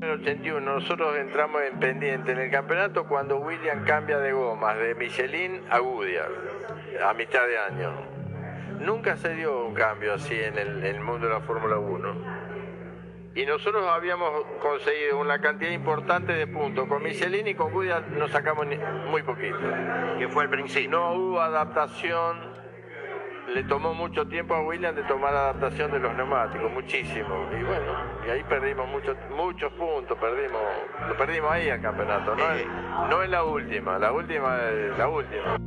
En 0.01 0.09
el 0.09 0.21
81 0.21 0.59
nosotros 0.59 1.15
entramos 1.19 1.61
en 1.71 1.79
pendiente 1.79 2.31
en 2.31 2.39
el 2.39 2.49
campeonato 2.49 3.07
cuando 3.07 3.37
William 3.37 3.85
cambia 3.85 4.17
de 4.17 4.31
gomas 4.31 4.75
de 4.79 4.95
Michelin 4.95 5.61
a 5.69 5.77
Goodyear 5.77 6.31
a 7.07 7.13
mitad 7.13 7.45
de 7.45 7.59
año. 7.59 8.14
Nunca 8.79 9.17
se 9.17 9.33
dio 9.35 9.65
un 9.65 9.73
cambio 9.73 10.13
así 10.13 10.35
en 10.35 10.57
el, 10.57 10.99
mundo 11.01 11.27
de 11.27 11.33
la 11.33 11.41
Fórmula 11.41 11.77
1. 11.77 12.15
Y 13.35 13.45
nosotros 13.45 13.85
habíamos 13.87 14.29
conseguido 14.61 15.19
una 15.19 15.39
cantidad 15.39 15.71
importante 15.71 16.33
de 16.33 16.47
puntos. 16.47 16.87
Con 16.87 17.03
Michelin 17.03 17.47
y 17.47 17.55
con 17.55 17.71
Goodyear 17.73 18.09
nos 18.11 18.31
sacamos 18.31 18.65
muy 19.09 19.23
poquito. 19.23 19.59
Que 20.17 20.27
fue 20.29 20.43
el 20.43 20.49
principio. 20.49 20.89
No 20.89 21.13
hubo 21.13 21.41
adaptación. 21.41 22.55
Le 23.53 23.63
tomó 23.63 23.93
mucho 23.93 24.27
tiempo 24.27 24.55
a 24.55 24.61
William 24.61 24.95
de 24.95 25.03
tomar 25.03 25.33
adaptación 25.33 25.91
de 25.91 25.99
los 25.99 26.15
neumáticos, 26.15 26.71
muchísimo. 26.71 27.47
Y 27.51 27.63
bueno, 27.63 27.93
y 28.25 28.29
ahí 28.31 28.43
perdimos 28.43 28.89
muchos 28.89 29.15
muchos 29.29 29.71
puntos, 29.73 30.17
perdimos, 30.17 30.61
lo 31.07 31.15
perdimos 31.15 31.51
ahí 31.51 31.69
al 31.69 31.79
campeonato. 31.79 32.35
No, 32.35 32.51
es, 32.51 32.65
no 33.09 33.21
es 33.21 33.29
la 33.29 33.43
última, 33.43 33.99
la 33.99 34.11
última 34.11 34.57
es 34.63 34.97
la 34.97 35.07
última. 35.07 35.57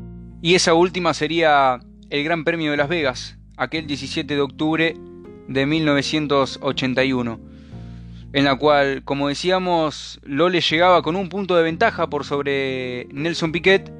Y 0.42 0.56
esa 0.56 0.74
última 0.74 1.14
sería 1.14 1.78
el 2.10 2.24
Gran 2.24 2.44
Premio 2.44 2.70
de 2.70 2.76
Las 2.78 2.88
Vegas, 2.88 3.36
aquel 3.56 3.86
17 3.86 4.34
de 4.34 4.40
octubre 4.40 4.96
de 5.46 5.66
1981, 5.66 7.40
en 8.32 8.44
la 8.44 8.56
cual, 8.56 9.02
como 9.04 9.28
decíamos, 9.28 10.18
Lole 10.22 10.60
llegaba 10.60 11.02
con 11.02 11.16
un 11.16 11.28
punto 11.28 11.54
de 11.54 11.62
ventaja 11.62 12.08
por 12.08 12.24
sobre 12.24 13.08
Nelson 13.12 13.52
Piquet, 13.52 13.92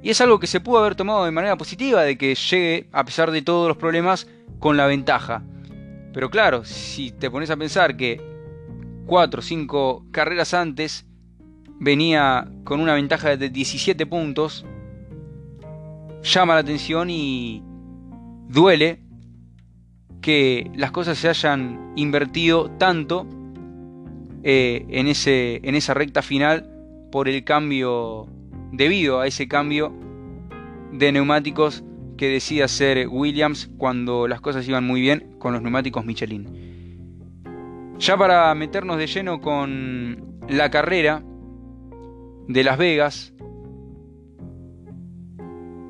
y 0.00 0.10
es 0.10 0.20
algo 0.20 0.38
que 0.38 0.46
se 0.46 0.60
pudo 0.60 0.78
haber 0.78 0.94
tomado 0.94 1.24
de 1.24 1.32
manera 1.32 1.56
positiva, 1.56 2.02
de 2.02 2.16
que 2.16 2.36
llegue, 2.36 2.88
a 2.92 3.04
pesar 3.04 3.32
de 3.32 3.42
todos 3.42 3.66
los 3.66 3.76
problemas, 3.76 4.28
con 4.60 4.76
la 4.76 4.86
ventaja. 4.86 5.42
Pero 6.12 6.30
claro, 6.30 6.64
si 6.64 7.10
te 7.10 7.30
pones 7.30 7.50
a 7.50 7.56
pensar 7.56 7.96
que 7.96 8.20
4 9.06 9.40
o 9.40 9.42
5 9.42 10.06
carreras 10.12 10.54
antes 10.54 11.04
venía 11.80 12.48
con 12.62 12.80
una 12.80 12.94
ventaja 12.94 13.36
de 13.36 13.50
17 13.50 14.06
puntos, 14.06 14.64
llama 16.22 16.54
la 16.54 16.60
atención 16.60 17.10
y 17.10 17.62
duele 18.48 19.00
que 20.20 20.70
las 20.74 20.90
cosas 20.90 21.18
se 21.18 21.28
hayan 21.28 21.92
invertido 21.96 22.70
tanto 22.72 23.26
eh, 24.42 24.86
en, 24.88 25.06
ese, 25.08 25.60
en 25.62 25.74
esa 25.74 25.94
recta 25.94 26.22
final 26.22 26.68
por 27.10 27.28
el 27.28 27.44
cambio, 27.44 28.26
debido 28.72 29.20
a 29.20 29.26
ese 29.26 29.48
cambio 29.48 29.92
de 30.92 31.12
neumáticos 31.12 31.84
que 32.16 32.28
decide 32.28 32.64
hacer 32.64 33.08
Williams 33.08 33.70
cuando 33.78 34.26
las 34.28 34.40
cosas 34.40 34.68
iban 34.68 34.84
muy 34.84 35.00
bien 35.00 35.36
con 35.38 35.52
los 35.52 35.62
neumáticos 35.62 36.04
Michelin. 36.04 36.68
Ya 37.98 38.16
para 38.16 38.54
meternos 38.54 38.98
de 38.98 39.06
lleno 39.06 39.40
con 39.40 40.40
la 40.48 40.70
carrera 40.70 41.22
de 42.48 42.64
Las 42.64 42.78
Vegas, 42.78 43.34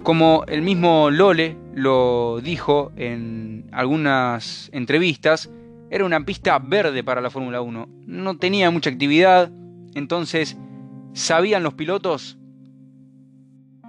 como 0.03 0.45
el 0.47 0.63
mismo 0.63 1.11
Lole 1.11 1.57
lo 1.75 2.41
dijo 2.43 2.93
en 2.97 3.69
algunas 3.73 4.71
entrevistas, 4.73 5.51
era 5.91 6.05
una 6.05 6.25
pista 6.25 6.59
verde 6.59 7.03
para 7.03 7.21
la 7.21 7.31
Fórmula 7.31 7.61
1. 7.61 7.89
No 8.07 8.37
tenía 8.39 8.71
mucha 8.71 8.91
actividad, 8.91 9.51
entonces 9.95 10.57
sabían 11.13 11.63
los 11.63 11.75
pilotos 11.75 12.39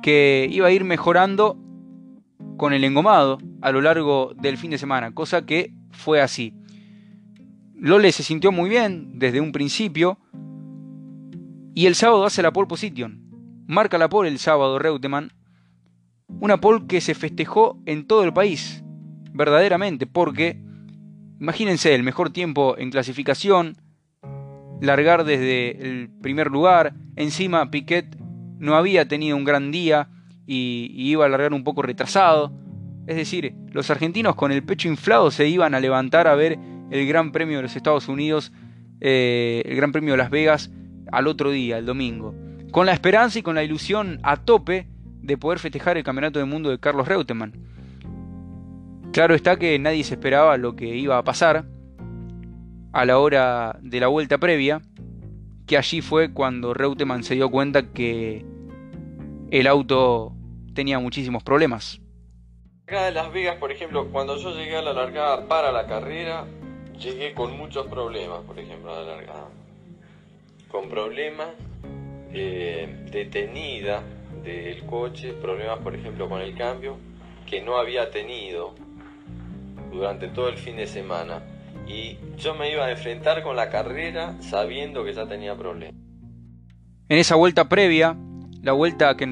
que 0.02 0.48
iba 0.50 0.68
a 0.68 0.72
ir 0.72 0.84
mejorando 0.84 1.58
con 2.58 2.74
el 2.74 2.84
engomado 2.84 3.38
a 3.62 3.72
lo 3.72 3.82
largo 3.82 4.34
del 4.36 4.58
fin 4.58 4.72
de 4.72 4.78
semana, 4.78 5.14
cosa 5.14 5.46
que 5.46 5.74
fue 5.92 6.22
así. 6.22 6.54
Lole 7.76 8.12
se 8.12 8.24
sintió 8.24 8.52
muy 8.52 8.70
bien 8.70 9.20
desde 9.20 9.42
un 9.42 9.52
principio 9.52 10.18
y 11.74 11.86
el 11.86 11.96
sábado 11.96 12.26
hace 12.26 12.42
la 12.42 12.52
pole 12.52 12.68
position. 12.68 13.22
Marca 13.68 13.98
la 13.98 14.10
pole 14.10 14.30
el 14.30 14.40
sábado 14.40 14.80
Reutemann, 14.80 15.32
una 16.40 16.58
pole 16.58 16.86
que 16.88 17.02
se 17.02 17.16
festejó 17.16 17.82
en 17.86 18.06
todo 18.06 18.24
el 18.24 18.34
país, 18.34 18.84
verdaderamente, 19.34 20.06
porque 20.08 20.62
imagínense 21.40 21.96
el 21.96 22.04
mejor 22.04 22.30
tiempo 22.32 22.78
en 22.78 22.92
clasificación, 22.92 23.78
largar 24.82 25.24
desde 25.26 25.82
el 25.82 26.10
primer 26.22 26.48
lugar, 26.48 26.94
encima 27.16 27.70
Piquet 27.72 28.18
no 28.60 28.76
había 28.76 29.08
tenido 29.08 29.36
un 29.38 29.44
gran 29.44 29.72
día 29.72 30.10
y, 30.46 30.92
iba 30.96 31.26
a 31.26 31.30
largar 31.30 31.54
un 31.54 31.64
poco 31.64 31.82
retrasado. 31.82 32.52
Es 33.08 33.16
decir, 33.16 33.56
los 33.72 33.90
argentinos 33.90 34.36
con 34.36 34.52
el 34.52 34.64
pecho 34.64 34.88
inflado 34.88 35.32
se 35.32 35.48
iban 35.48 35.74
a 35.74 35.80
levantar 35.80 36.28
a 36.28 36.36
ver 36.36 36.60
el 36.92 37.08
Gran 37.08 37.32
Premio 37.32 37.58
de 37.58 37.64
los 37.64 37.76
Estados 37.76 38.08
Unidos, 38.08 38.52
eh, 39.02 39.64
el 39.66 39.76
Gran 39.76 39.92
Premio 39.92 40.14
de 40.14 40.18
Las 40.18 40.30
Vegas, 40.30 40.72
al 41.12 41.28
otro 41.28 41.52
día, 41.52 41.78
el 41.78 41.86
domingo. 41.86 42.36
Con 42.72 42.86
la 42.86 42.94
esperanza 42.94 43.40
y 43.40 43.42
con 43.42 43.56
la 43.56 43.64
ilusión 43.64 44.20
a 44.24 44.38
tope 44.38 44.88
de 45.22 45.38
poder 45.38 45.60
festejar 45.60 45.98
el 45.98 46.04
Campeonato 46.04 46.40
del 46.40 46.48
Mundo 46.48 46.70
de 46.70 46.80
Carlos 46.80 47.08
Reutemann. 47.08 47.54
Claro 49.12 49.36
está 49.36 49.58
que 49.58 49.78
nadie 49.80 50.04
se 50.04 50.16
esperaba 50.16 50.58
lo 50.58 50.76
que 50.76 50.96
iba 50.96 51.18
a 51.18 51.24
pasar 51.24 51.66
a 52.94 53.06
la 53.06 53.18
hora 53.20 53.80
de 53.82 54.00
la 54.00 54.08
vuelta 54.08 54.38
previa, 54.38 54.82
que 55.66 55.78
allí 55.78 56.02
fue 56.02 56.34
cuando 56.34 56.74
Reutemann 56.74 57.24
se 57.24 57.36
dio 57.36 57.50
cuenta 57.50 57.92
que 57.92 58.46
el 59.52 59.68
auto 59.68 60.34
tenía 60.74 61.00
muchísimos 61.00 61.44
problemas. 61.44 62.02
Acá 62.88 63.06
de 63.06 63.12
Las 63.12 63.32
Vegas, 63.32 63.58
por 63.58 63.72
ejemplo, 63.72 64.08
cuando 64.12 64.38
yo 64.38 64.56
llegué 64.56 64.78
a 64.78 64.82
la 64.82 64.94
largada 64.94 65.48
para 65.48 65.72
la 65.72 65.86
carrera, 65.86 66.46
llegué 67.00 67.34
con 67.34 67.56
muchos 67.58 67.88
problemas, 67.88 68.40
por 68.42 68.58
ejemplo, 68.58 68.94
a 68.94 69.02
la 69.02 69.16
largada. 69.16 69.48
Con 70.72 70.90
problemas 70.90 71.50
eh, 72.32 73.06
detenida 73.12 74.04
del 74.44 74.86
coche, 74.86 75.34
problemas, 75.34 75.80
por 75.80 75.96
ejemplo, 75.96 76.30
con 76.30 76.42
el 76.42 76.56
cambio, 76.56 76.98
que 77.46 77.62
no 77.62 77.78
había 77.78 78.10
tenido 78.12 78.76
durante 79.92 80.28
todo 80.28 80.50
el 80.50 80.58
fin 80.58 80.78
de 80.78 80.88
semana 80.88 81.42
y 81.88 82.18
yo 82.38 82.54
me 82.54 82.72
iba 82.72 82.86
a 82.86 82.92
enfrentar 82.92 83.42
con 83.42 83.56
la 83.56 83.70
carrera 83.70 84.36
sabiendo 84.42 85.04
que 85.04 85.14
ya 85.14 85.26
tenía 85.28 85.56
problemas. 85.56 85.96
En 87.10 87.18
esa 87.18 87.36
vuelta 87.36 87.68
previa, 87.68 88.16
la 88.62 88.74
vuelta 88.74 89.18
que 89.18 89.26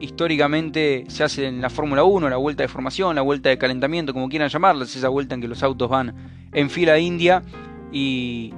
históricamente 0.00 1.04
se 1.08 1.24
hace 1.24 1.46
en 1.46 1.62
la 1.62 1.70
Fórmula 1.70 2.04
1, 2.04 2.28
la 2.28 2.36
vuelta 2.36 2.62
de 2.62 2.68
formación, 2.68 3.16
la 3.16 3.22
vuelta 3.22 3.48
de 3.48 3.56
calentamiento, 3.56 4.12
como 4.12 4.28
quieran 4.28 4.50
llamarla, 4.50 4.84
esa 4.84 5.08
vuelta 5.08 5.34
en 5.34 5.40
que 5.40 5.48
los 5.48 5.62
autos 5.62 5.88
van 5.88 6.14
en 6.52 6.68
fila 6.68 6.98
india 6.98 7.42
y 7.90 8.52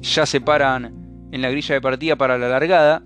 ya 0.00 0.24
se 0.24 0.40
paran 0.40 1.28
en 1.32 1.42
la 1.42 1.50
grilla 1.50 1.74
de 1.74 1.80
partida 1.80 2.16
para 2.16 2.38
la 2.38 2.48
largada. 2.48 3.02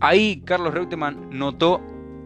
Ahí 0.00 0.40
Carlos 0.46 0.72
Reutemann 0.72 1.28
notó 1.30 1.80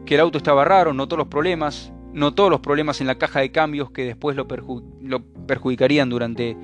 que 0.06 0.14
el 0.14 0.20
auto 0.20 0.38
estaba 0.38 0.64
raro, 0.64 0.92
notó 0.92 1.16
los 1.16 1.26
problemas, 1.26 1.92
notó 2.12 2.48
los 2.48 2.60
problemas 2.60 3.00
en 3.00 3.08
la 3.08 3.16
caja 3.16 3.40
de 3.40 3.50
cambios 3.50 3.90
que 3.90 4.04
después 4.04 4.37
lo, 4.37 4.46
perjudicarían 4.46 6.08
durante 6.08 6.56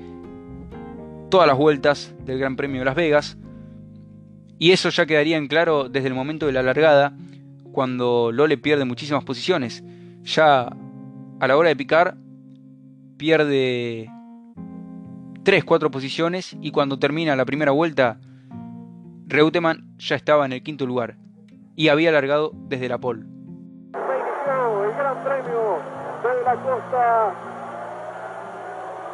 todas 1.29 1.47
las 1.47 1.57
vueltas 1.57 2.15
del 2.25 2.39
Gran 2.39 2.55
Premio 2.55 2.79
de 2.79 2.85
Las 2.85 2.95
Vegas. 2.95 3.37
Y 4.57 4.71
eso 4.71 4.89
ya 4.89 5.05
quedaría 5.05 5.37
en 5.37 5.47
claro 5.47 5.89
desde 5.89 6.07
el 6.07 6.13
momento 6.13 6.45
de 6.45 6.53
la 6.53 6.63
largada, 6.63 7.17
cuando 7.73 8.31
Lole 8.31 8.57
pierde 8.57 8.85
muchísimas 8.85 9.23
posiciones. 9.23 9.83
Ya 10.23 10.71
a 11.39 11.47
la 11.47 11.57
hora 11.57 11.69
de 11.69 11.75
picar, 11.75 12.15
pierde 13.17 14.09
3-4 15.43 15.89
posiciones 15.89 16.55
y 16.61 16.71
cuando 16.71 16.99
termina 16.99 17.35
la 17.35 17.45
primera 17.45 17.71
vuelta, 17.71 18.19
Reutemann 19.31 19.97
ya 19.97 20.15
estaba 20.17 20.45
en 20.45 20.51
el 20.51 20.61
quinto 20.61 20.85
lugar 20.85 21.15
y 21.77 21.87
había 21.87 22.11
largado 22.11 22.51
desde 22.53 22.89
la 22.89 22.97
pole 22.97 23.21
de 23.21 23.27
la 26.43 26.55
costa 26.55 27.31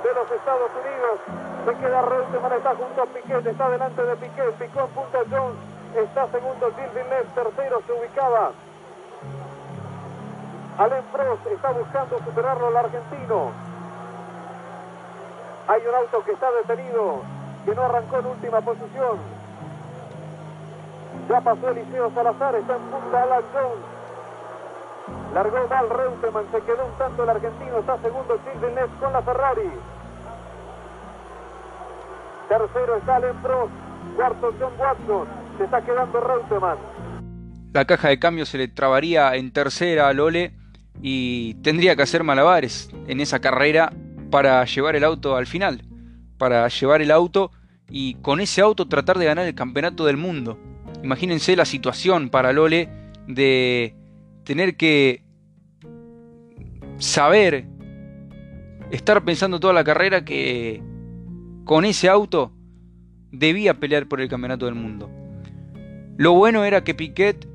de 0.04 0.14
los 0.16 0.32
Estados 0.32 0.72
Unidos. 0.74 1.20
Se 1.66 1.74
queda 1.76 2.02
Reutemann, 2.02 2.54
está 2.54 2.76
junto 2.76 3.04
a 3.04 3.06
Piquet, 3.06 3.46
está 3.46 3.70
delante 3.70 4.04
de 4.04 4.16
Piquet, 4.16 4.54
picó 4.54 4.80
en 4.80 4.88
punta 4.88 5.20
Jones, 5.30 5.58
está 5.96 6.28
segundo 6.32 6.72
Gilles 6.76 6.96
Villeneuve, 6.96 7.28
tercero 7.36 7.84
se 7.86 7.94
ubicaba. 7.94 8.54
Alain 10.80 11.04
Prost 11.12 11.46
está 11.46 11.70
buscando 11.72 12.18
superarlo 12.26 12.70
al 12.70 12.78
argentino. 12.78 13.52
Hay 15.68 15.82
un 15.88 15.96
auto 15.96 16.24
que 16.26 16.32
está 16.32 16.50
detenido, 16.54 17.22
que 17.66 17.76
no 17.76 17.84
arrancó 17.84 18.18
en 18.18 18.26
última 18.26 18.62
posición. 18.62 19.37
Ya 21.30 21.42
pasó 21.42 21.70
Eliseo 21.70 22.12
Salazar, 22.14 22.56
está 22.56 22.76
en 22.76 22.82
punta 22.84 23.24
Alan. 23.24 23.44
Largó 25.34 25.68
mal 25.68 25.90
Reutemann, 25.90 26.46
se 26.52 26.62
quedó 26.62 26.86
un 26.86 26.98
tanto 26.98 27.24
el 27.24 27.30
argentino, 27.30 27.80
está 27.80 27.98
segundo 28.02 28.40
Gilles 28.44 28.90
con 29.00 29.14
la 29.14 29.22
Ferrari. 29.22 29.70
Tercero 32.48 32.96
está 32.96 33.16
Allen 33.18 33.36
Prost, 33.42 33.72
cuarto 34.16 34.54
John 34.60 34.74
Watson, 34.80 35.28
se 35.58 35.64
está 35.66 35.82
quedando 35.82 36.20
Reutemann. 36.22 36.78
La 37.74 37.86
caja 37.86 38.08
de 38.08 38.20
cambio 38.20 38.46
se 38.46 38.58
le 38.58 38.70
trabaría 38.70 39.36
en 39.36 39.52
tercera 39.52 40.08
a 40.08 40.14
Lole 40.14 40.54
y 41.02 41.56
tendría 41.56 41.96
que 41.96 42.04
hacer 42.04 42.24
malabares 42.24 42.90
en 43.08 43.20
esa 43.20 43.40
carrera 43.40 43.92
para 44.32 44.64
llevar 44.66 44.96
el 44.96 45.04
auto 45.04 45.36
al 45.36 45.46
final, 45.46 45.84
para 46.38 46.68
llevar 46.70 47.02
el 47.02 47.12
auto 47.12 47.52
y 47.90 48.16
con 48.16 48.40
ese 48.40 48.62
auto 48.62 48.88
tratar 48.88 49.18
de 49.18 49.26
ganar 49.26 49.46
el 49.46 49.56
campeonato 49.56 50.06
del 50.06 50.18
mundo. 50.18 50.58
Imagínense 51.04 51.56
la 51.56 51.66
situación 51.66 52.30
para 52.30 52.54
Lole 52.54 52.90
de 53.28 53.96
tener 54.44 54.76
que 54.78 55.24
saber, 56.98 57.66
estar 58.92 59.24
pensando 59.24 59.60
toda 59.60 59.74
la 59.74 59.84
carrera 59.84 60.26
que 60.26 60.82
con 61.66 61.86
ese 61.86 62.10
auto 62.10 62.52
debía 63.32 63.76
pelear 63.76 64.08
por 64.08 64.22
el 64.22 64.30
campeonato 64.30 64.66
del 64.66 64.76
mundo. 64.76 65.10
Lo 66.18 66.34
bueno 66.34 66.64
era 66.64 66.84
que 66.84 66.96
Piquet 66.96 67.48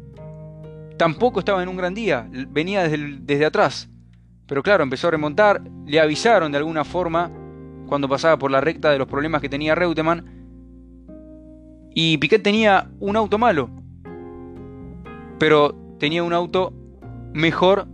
tampoco 0.97 1.41
estaba 1.41 1.63
en 1.63 1.69
un 1.69 1.77
gran 1.77 1.95
día, 1.95 2.29
venía 2.51 2.87
desde, 2.89 3.45
atrás. 3.45 3.89
Pero 4.47 4.63
claro, 4.63 4.85
empezó 4.85 5.09
a 5.09 5.13
remontar, 5.13 5.63
le 5.87 5.99
avisaron 5.99 6.53
de 6.53 6.59
alguna 6.59 6.85
forma 6.85 7.31
cuando 7.87 8.09
pasaba 8.09 8.39
por 8.39 8.51
la 8.51 8.61
recta 8.61 8.91
de 8.91 8.99
los 8.99 9.09
problemas 9.09 9.41
que 9.41 9.49
tenía 9.49 9.75
Reutemann. 9.75 10.42
Y 11.95 12.17
Piquet 12.19 12.43
tenía 12.43 12.89
un 13.01 13.17
auto 13.17 13.39
malo, 13.39 13.69
pero 15.39 15.75
tenía 15.99 16.23
un 16.23 16.33
auto 16.33 16.73
mejor 17.35 17.87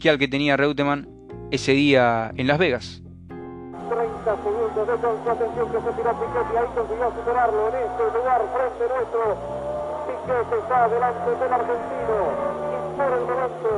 que 0.00 0.10
al 0.10 0.18
que 0.18 0.26
tenía 0.26 0.56
Reutemann 0.56 1.08
ese 1.52 1.72
día 1.72 2.32
en 2.34 2.48
Las 2.48 2.58
Vegas. 2.58 3.02
30 3.28 4.36
segundos 4.42 4.86
de 4.86 4.92
atención 4.92 5.70
que 5.70 5.78
se 5.78 5.92
tiró 5.92 6.10
Piquet 6.18 6.46
y 6.52 6.56
ahí 6.56 6.66
consiguió 6.74 7.12
superarlo 7.14 7.68
en 7.68 7.74
este 7.76 8.02
lugar 8.18 8.42
frente 8.50 8.82
nuestro. 8.92 9.22
Piquet 10.08 10.48
está 10.58 10.88
delante 10.88 11.30
del 11.30 11.52
argentino 11.52 12.16
y 12.72 12.76
por 12.96 13.10
el 13.12 13.22
momento 13.22 13.70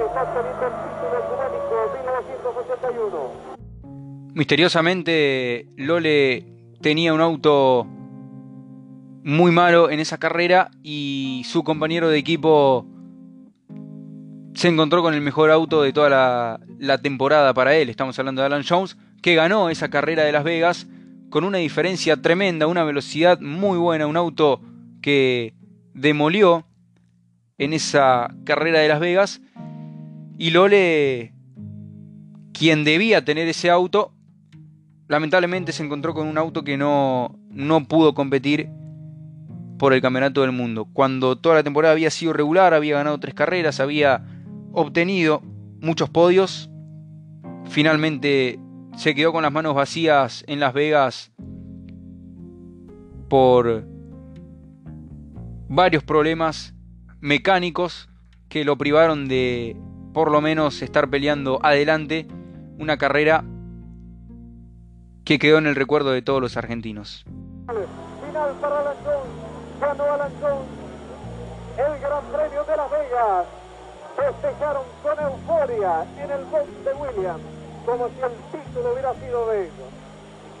está 0.00 0.22
teniendo 0.32 0.64
el 0.64 0.72
título 0.80 1.16
económico 1.28 1.74
1981. 1.92 3.58
Misteriosamente 4.34 5.66
Lole 5.76 6.46
tenía 6.80 7.12
un 7.12 7.20
auto 7.20 7.86
muy 9.24 9.52
malo 9.52 9.90
en 9.90 10.00
esa 10.00 10.18
carrera 10.18 10.70
y 10.82 11.42
su 11.46 11.64
compañero 11.64 12.08
de 12.08 12.18
equipo 12.18 12.86
se 14.54 14.68
encontró 14.68 15.02
con 15.02 15.14
el 15.14 15.20
mejor 15.20 15.50
auto 15.50 15.82
de 15.82 15.92
toda 15.92 16.58
la, 16.80 16.98
temporada 16.98 17.54
para 17.54 17.76
él. 17.76 17.90
Estamos 17.90 18.18
hablando 18.18 18.42
de 18.42 18.46
Alan 18.46 18.64
Jones, 18.68 18.96
que 19.22 19.34
ganó 19.34 19.70
esa 19.70 19.88
carrera 19.88 20.24
de 20.24 20.32
Las 20.32 20.44
Vegas 20.44 20.88
con 21.30 21.44
una 21.44 21.58
diferencia 21.58 22.20
tremenda, 22.20 22.66
una 22.66 22.84
velocidad 22.84 23.40
muy 23.40 23.78
buena, 23.78 24.06
un 24.06 24.16
auto 24.16 24.60
que 25.00 25.54
demolió 25.94 26.66
en 27.58 27.72
esa 27.72 28.34
carrera 28.44 28.80
de 28.80 28.88
Las 28.88 29.00
Vegas 29.00 29.40
Y 30.38 30.50
Lole, 30.50 31.34
quien 32.52 32.82
debía 32.84 33.24
tener 33.24 33.46
ese 33.46 33.70
auto, 33.70 34.12
lamentablemente 35.06 35.72
se 35.72 35.84
encontró 35.84 36.14
con 36.14 36.26
un 36.26 36.38
auto 36.38 36.64
que 36.64 36.76
no, 36.76 37.38
no 37.50 37.84
pudo 37.84 38.14
competir 38.14 38.70
por 39.78 39.92
el 39.92 40.00
Campeonato 40.00 40.42
del 40.42 40.52
Mundo. 40.52 40.86
Cuando 40.92 41.38
toda 41.38 41.56
la 41.56 41.62
temporada 41.62 41.92
había 41.92 42.10
sido 42.10 42.32
regular, 42.32 42.74
había 42.74 42.96
ganado 42.96 43.18
tres 43.18 43.34
carreras, 43.34 43.80
había 43.80 44.24
obtenido 44.72 45.42
muchos 45.80 46.10
podios, 46.10 46.70
finalmente 47.64 48.58
se 48.96 49.14
quedó 49.14 49.32
con 49.32 49.42
las 49.42 49.52
manos 49.52 49.74
vacías 49.74 50.44
en 50.48 50.60
Las 50.60 50.74
Vegas 50.74 51.32
por 53.28 53.84
varios 55.68 56.02
problemas 56.02 56.74
mecánicos 57.20 58.08
que 58.48 58.64
lo 58.64 58.76
privaron 58.76 59.28
de 59.28 59.76
por 60.12 60.32
lo 60.32 60.40
menos 60.40 60.82
estar 60.82 61.08
peleando 61.08 61.60
adelante 61.62 62.26
una 62.78 62.96
carrera 62.96 63.44
que 65.24 65.38
quedó 65.38 65.58
en 65.58 65.66
el 65.66 65.76
recuerdo 65.76 66.10
de 66.10 66.22
todos 66.22 66.40
los 66.40 66.56
argentinos. 66.56 67.24
Final 67.66 68.54
Alan 70.04 70.30
el 71.76 72.00
Gran 72.00 72.22
Premio 72.24 72.64
de 72.64 72.76
Las 72.76 72.90
Vegas. 72.90 73.46
Festejaron 74.16 74.82
con 75.02 75.18
euforia 75.18 76.06
en 76.18 76.30
el 76.30 76.44
box 76.46 76.66
de 76.84 76.94
Williams, 76.94 77.42
como 77.84 78.08
si 78.08 78.20
el 78.20 78.32
título 78.50 78.92
hubiera 78.92 79.14
sido 79.14 79.46
de 79.48 79.62
ellos. 79.62 79.90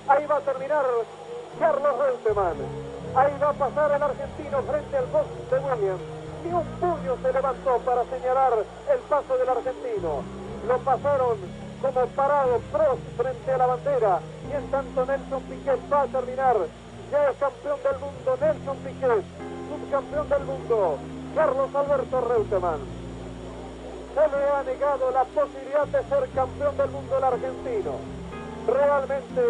Ahí 0.08 0.26
va 0.26 0.36
a 0.36 0.40
terminar 0.40 0.84
Carlos 1.58 1.98
Reutemann. 1.98 2.56
Ahí 3.14 3.32
va 3.42 3.50
a 3.50 3.52
pasar 3.52 3.92
el 3.92 4.02
argentino 4.02 4.62
frente 4.62 4.96
al 4.96 5.06
box 5.06 5.26
de 5.50 5.58
Williams. 5.58 6.02
Ni 6.44 6.52
un 6.52 6.66
puño 6.78 7.16
se 7.22 7.32
levantó 7.32 7.78
para 7.78 8.04
señalar 8.04 8.52
el 8.92 8.98
paso 9.08 9.38
del 9.38 9.48
argentino. 9.48 10.22
Lo 10.66 10.78
pasaron 10.78 11.38
como 11.80 12.06
parado 12.06 12.60
Prost 12.72 13.02
frente 13.16 13.52
a 13.52 13.58
la 13.58 13.66
bandera. 13.66 14.20
Y 14.48 14.52
en 14.52 14.70
tanto 14.70 15.06
Nelson 15.06 15.42
Piquet 15.42 15.80
va 15.92 16.02
a 16.02 16.06
terminar. 16.06 16.56
Ya 17.10 17.30
es 17.30 17.36
campeón 17.38 17.78
del 17.82 17.98
mundo 18.00 18.36
Nelson 18.38 18.76
Piquet. 18.78 19.24
Subcampeón 19.68 20.28
del 20.28 20.44
mundo 20.44 20.98
Carlos 21.34 21.74
Alberto 21.74 22.20
Reutemann. 22.20 22.80
Se 24.14 24.28
le 24.28 24.48
ha 24.50 24.62
negado 24.62 25.10
la 25.10 25.24
posibilidad 25.24 25.86
de 25.86 26.02
ser 26.04 26.28
campeón 26.34 26.76
del 26.76 26.90
mundo 26.90 27.16
el 27.16 27.24
argentino. 27.24 27.92
Realmente 28.66 29.42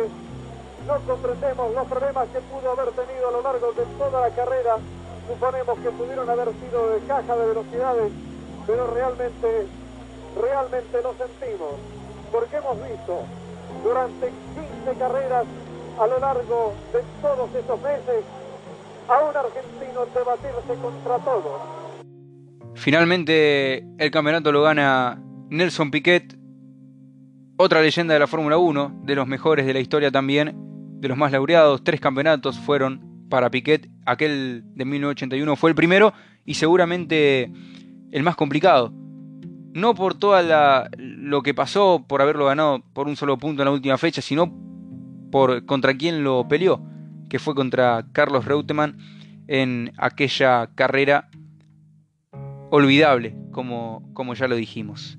no 0.86 0.98
comprendemos 1.06 1.74
los 1.74 1.86
problemas 1.88 2.28
que 2.28 2.40
pudo 2.40 2.70
haber 2.70 2.92
tenido 2.94 3.28
a 3.28 3.32
lo 3.32 3.42
largo 3.42 3.72
de 3.72 3.84
toda 3.98 4.20
la 4.20 4.30
carrera. 4.30 4.76
Suponemos 5.26 5.78
que 5.80 5.90
pudieron 5.90 6.30
haber 6.30 6.48
sido 6.60 6.90
de 6.90 7.00
caja 7.06 7.36
de 7.36 7.46
velocidades, 7.46 8.12
pero 8.66 8.86
realmente, 8.86 9.66
realmente 10.40 11.02
lo 11.02 11.14
sentimos, 11.14 11.74
porque 12.30 12.56
hemos 12.56 12.76
visto 12.82 13.20
durante 13.82 14.32
15 14.86 14.98
carreras 14.98 15.44
a 15.98 16.06
lo 16.06 16.18
largo 16.18 16.74
de 16.92 17.00
todos 17.20 17.54
estos 17.54 17.82
meses 17.82 18.24
a 19.08 19.24
un 19.24 19.36
argentino 19.36 20.06
debatirse 20.14 20.74
contra 20.80 21.18
todos. 21.18 21.60
Finalmente 22.74 23.84
el 23.98 24.10
campeonato 24.10 24.52
lo 24.52 24.62
gana 24.62 25.20
Nelson 25.50 25.90
Piquet, 25.90 26.38
otra 27.56 27.82
leyenda 27.82 28.14
de 28.14 28.20
la 28.20 28.26
Fórmula 28.28 28.58
1, 28.58 29.00
de 29.02 29.14
los 29.16 29.26
mejores 29.26 29.66
de 29.66 29.74
la 29.74 29.80
historia 29.80 30.12
también, 30.12 30.54
de 31.00 31.08
los 31.08 31.18
más 31.18 31.32
laureados, 31.32 31.82
tres 31.82 32.00
campeonatos 32.00 32.58
fueron 32.58 33.26
para 33.28 33.50
Piquet, 33.50 33.88
aquel 34.06 34.62
de 34.74 34.84
1981 34.84 35.56
fue 35.56 35.70
el 35.70 35.76
primero 35.76 36.12
y 36.44 36.54
seguramente 36.54 37.50
el 38.12 38.22
más 38.22 38.36
complicado. 38.36 38.92
No 39.74 39.94
por 39.94 40.14
todo 40.14 40.40
lo 40.96 41.42
que 41.42 41.54
pasó, 41.54 42.04
por 42.06 42.22
haberlo 42.22 42.46
ganado 42.46 42.82
por 42.92 43.06
un 43.06 43.16
solo 43.16 43.36
punto 43.38 43.62
en 43.62 43.66
la 43.66 43.72
última 43.72 43.98
fecha, 43.98 44.22
sino 44.22 44.67
por 45.30 45.66
contra 45.66 45.96
quién 45.96 46.24
lo 46.24 46.46
peleó, 46.48 46.82
que 47.28 47.38
fue 47.38 47.54
contra 47.54 48.06
Carlos 48.12 48.44
Reutemann 48.44 48.98
en 49.46 49.92
aquella 49.96 50.70
carrera 50.74 51.30
olvidable, 52.70 53.36
como, 53.50 54.08
como 54.12 54.34
ya 54.34 54.48
lo 54.48 54.56
dijimos. 54.56 55.18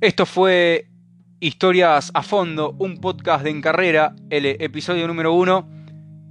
Esto 0.00 0.26
fue 0.26 0.88
Historias 1.40 2.10
a 2.14 2.22
Fondo, 2.22 2.74
un 2.78 2.98
podcast 2.98 3.44
de 3.44 3.50
En 3.50 3.60
Carrera, 3.60 4.14
el 4.30 4.46
episodio 4.46 5.06
número 5.06 5.32
uno, 5.32 5.68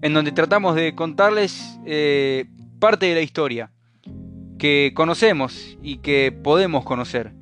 en 0.02 0.14
donde 0.14 0.32
tratamos 0.32 0.76
de 0.76 0.96
contarles 0.96 1.80
eh, 1.86 2.46
parte 2.80 3.08
de 3.08 3.16
la 3.16 3.22
historia 3.22 3.72
que 4.58 4.94
conocemos 4.96 5.78
y 5.82 5.98
que 5.98 6.32
podemos 6.32 6.86
conocer. 6.86 7.34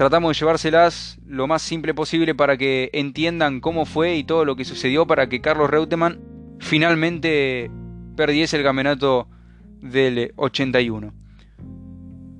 Tratamos 0.00 0.30
de 0.30 0.40
llevárselas 0.40 1.18
lo 1.26 1.46
más 1.46 1.60
simple 1.60 1.92
posible 1.92 2.34
para 2.34 2.56
que 2.56 2.88
entiendan 2.94 3.60
cómo 3.60 3.84
fue 3.84 4.14
y 4.14 4.24
todo 4.24 4.46
lo 4.46 4.56
que 4.56 4.64
sucedió 4.64 5.06
para 5.06 5.28
que 5.28 5.42
Carlos 5.42 5.68
Reutemann 5.68 6.56
finalmente 6.58 7.70
perdiese 8.16 8.56
el 8.56 8.62
campeonato 8.62 9.28
del 9.82 10.32
81. 10.36 11.12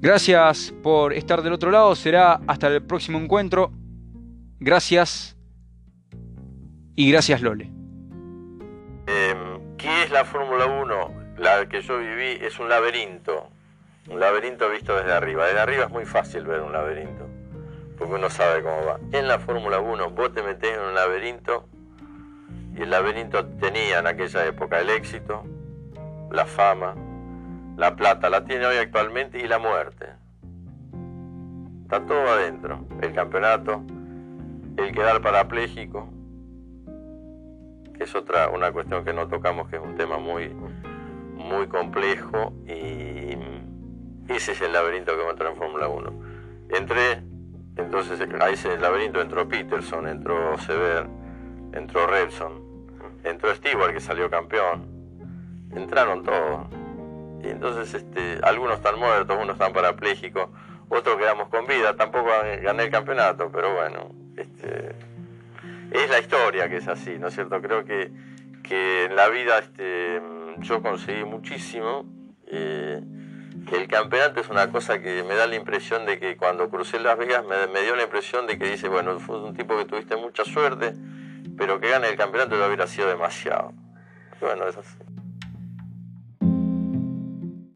Gracias 0.00 0.72
por 0.82 1.12
estar 1.12 1.42
del 1.42 1.52
otro 1.52 1.70
lado, 1.70 1.94
será 1.96 2.40
hasta 2.46 2.68
el 2.68 2.82
próximo 2.82 3.18
encuentro. 3.18 3.72
Gracias 4.58 5.36
y 6.96 7.12
gracias 7.12 7.42
Lole. 7.42 7.64
Em, 9.06 9.76
¿Qué 9.76 10.04
es 10.04 10.10
la 10.10 10.24
Fórmula 10.24 10.64
1? 10.64 11.34
La 11.36 11.68
que 11.68 11.82
yo 11.82 11.98
viví 11.98 12.42
es 12.42 12.58
un 12.58 12.70
laberinto. 12.70 13.50
Un 14.08 14.18
laberinto 14.18 14.70
visto 14.70 14.96
desde 14.96 15.12
arriba. 15.12 15.44
Desde 15.44 15.60
arriba 15.60 15.84
es 15.84 15.90
muy 15.90 16.06
fácil 16.06 16.44
ver 16.44 16.62
un 16.62 16.72
laberinto. 16.72 17.29
Porque 18.00 18.14
uno 18.14 18.30
sabe 18.30 18.62
cómo 18.62 18.84
va. 18.84 18.98
En 19.12 19.28
la 19.28 19.38
Fórmula 19.38 19.78
1 19.78 20.10
vos 20.10 20.32
te 20.32 20.42
metés 20.42 20.76
en 20.76 20.80
un 20.82 20.94
laberinto 20.94 21.68
y 22.74 22.82
el 22.82 22.90
laberinto 22.90 23.46
tenía 23.60 23.98
en 23.98 24.06
aquella 24.06 24.46
época 24.46 24.80
el 24.80 24.90
éxito, 24.90 25.44
la 26.32 26.46
fama, 26.46 26.96
la 27.76 27.94
plata, 27.94 28.30
la 28.30 28.44
tiene 28.44 28.66
hoy 28.66 28.78
actualmente 28.78 29.38
y 29.38 29.46
la 29.46 29.58
muerte. 29.58 30.06
Está 31.82 32.06
todo 32.06 32.26
adentro. 32.30 32.86
El 33.02 33.12
campeonato, 33.12 33.82
el 34.76 34.92
quedar 34.92 35.20
parapléjico, 35.20 36.08
que 37.96 38.04
es 38.04 38.14
otra 38.14 38.48
una 38.48 38.72
cuestión 38.72 39.04
que 39.04 39.12
no 39.12 39.28
tocamos, 39.28 39.68
que 39.68 39.76
es 39.76 39.82
un 39.82 39.94
tema 39.96 40.18
muy, 40.18 40.48
muy 41.34 41.68
complejo 41.68 42.54
y 42.66 43.36
ese 44.28 44.52
es 44.52 44.62
el 44.62 44.72
laberinto 44.72 45.14
que 45.16 45.22
encontré 45.22 45.50
en 45.50 45.56
Fórmula 45.56 45.88
1. 45.88 46.12
Entré, 46.70 47.22
entonces 47.80 48.20
a 48.40 48.50
ese 48.50 48.78
laberinto 48.78 49.20
entró 49.20 49.48
Peterson, 49.48 50.08
entró 50.08 50.56
Sever, 50.58 51.06
entró 51.72 52.06
Repson, 52.06 52.52
entró 53.24 53.54
Stewart 53.54 53.92
que 53.92 54.00
salió 54.00 54.30
campeón, 54.30 54.86
entraron 55.74 56.22
todos. 56.22 56.66
Y 57.42 57.48
entonces 57.48 57.94
este, 57.94 58.38
algunos 58.42 58.76
están 58.76 58.98
muertos, 58.98 59.36
unos 59.40 59.54
están 59.54 59.72
parapléjicos, 59.72 60.48
otros 60.88 61.16
quedamos 61.16 61.48
con 61.48 61.66
vida, 61.66 61.96
tampoco 61.96 62.28
gané 62.62 62.82
el 62.82 62.90
campeonato, 62.90 63.50
pero 63.50 63.74
bueno, 63.74 64.10
este, 64.36 64.94
es 65.90 66.10
la 66.10 66.18
historia 66.18 66.68
que 66.68 66.76
es 66.76 66.88
así, 66.88 67.18
¿no 67.18 67.28
es 67.28 67.34
cierto? 67.34 67.60
Creo 67.60 67.84
que, 67.84 68.12
que 68.62 69.04
en 69.04 69.16
la 69.16 69.28
vida 69.28 69.58
este, 69.58 70.20
yo 70.58 70.82
conseguí 70.82 71.24
muchísimo. 71.24 72.04
Eh, 72.46 73.00
el 73.72 73.88
campeonato 73.88 74.40
es 74.40 74.48
una 74.48 74.70
cosa 74.70 75.00
que 75.00 75.22
me 75.22 75.34
da 75.34 75.46
la 75.46 75.54
impresión 75.54 76.06
de 76.06 76.18
que 76.18 76.36
cuando 76.36 76.68
crucé 76.68 76.98
Las 76.98 77.18
Vegas 77.18 77.44
me, 77.44 77.82
dio 77.82 77.96
la 77.96 78.04
impresión 78.04 78.46
de 78.46 78.58
que 78.58 78.66
dice, 78.66 78.88
bueno, 78.88 79.18
fue 79.20 79.40
un 79.40 79.54
tipo 79.54 79.76
que 79.76 79.84
tuviste 79.84 80.16
mucha 80.16 80.44
suerte, 80.44 80.94
pero 81.56 81.80
que 81.80 81.90
gane 81.90 82.08
el 82.08 82.16
campeonato 82.16 82.56
lo 82.56 82.66
hubiera 82.66 82.86
sido 82.86 83.08
demasiado. 83.08 83.72
bueno, 84.40 84.66
es. 84.68 84.76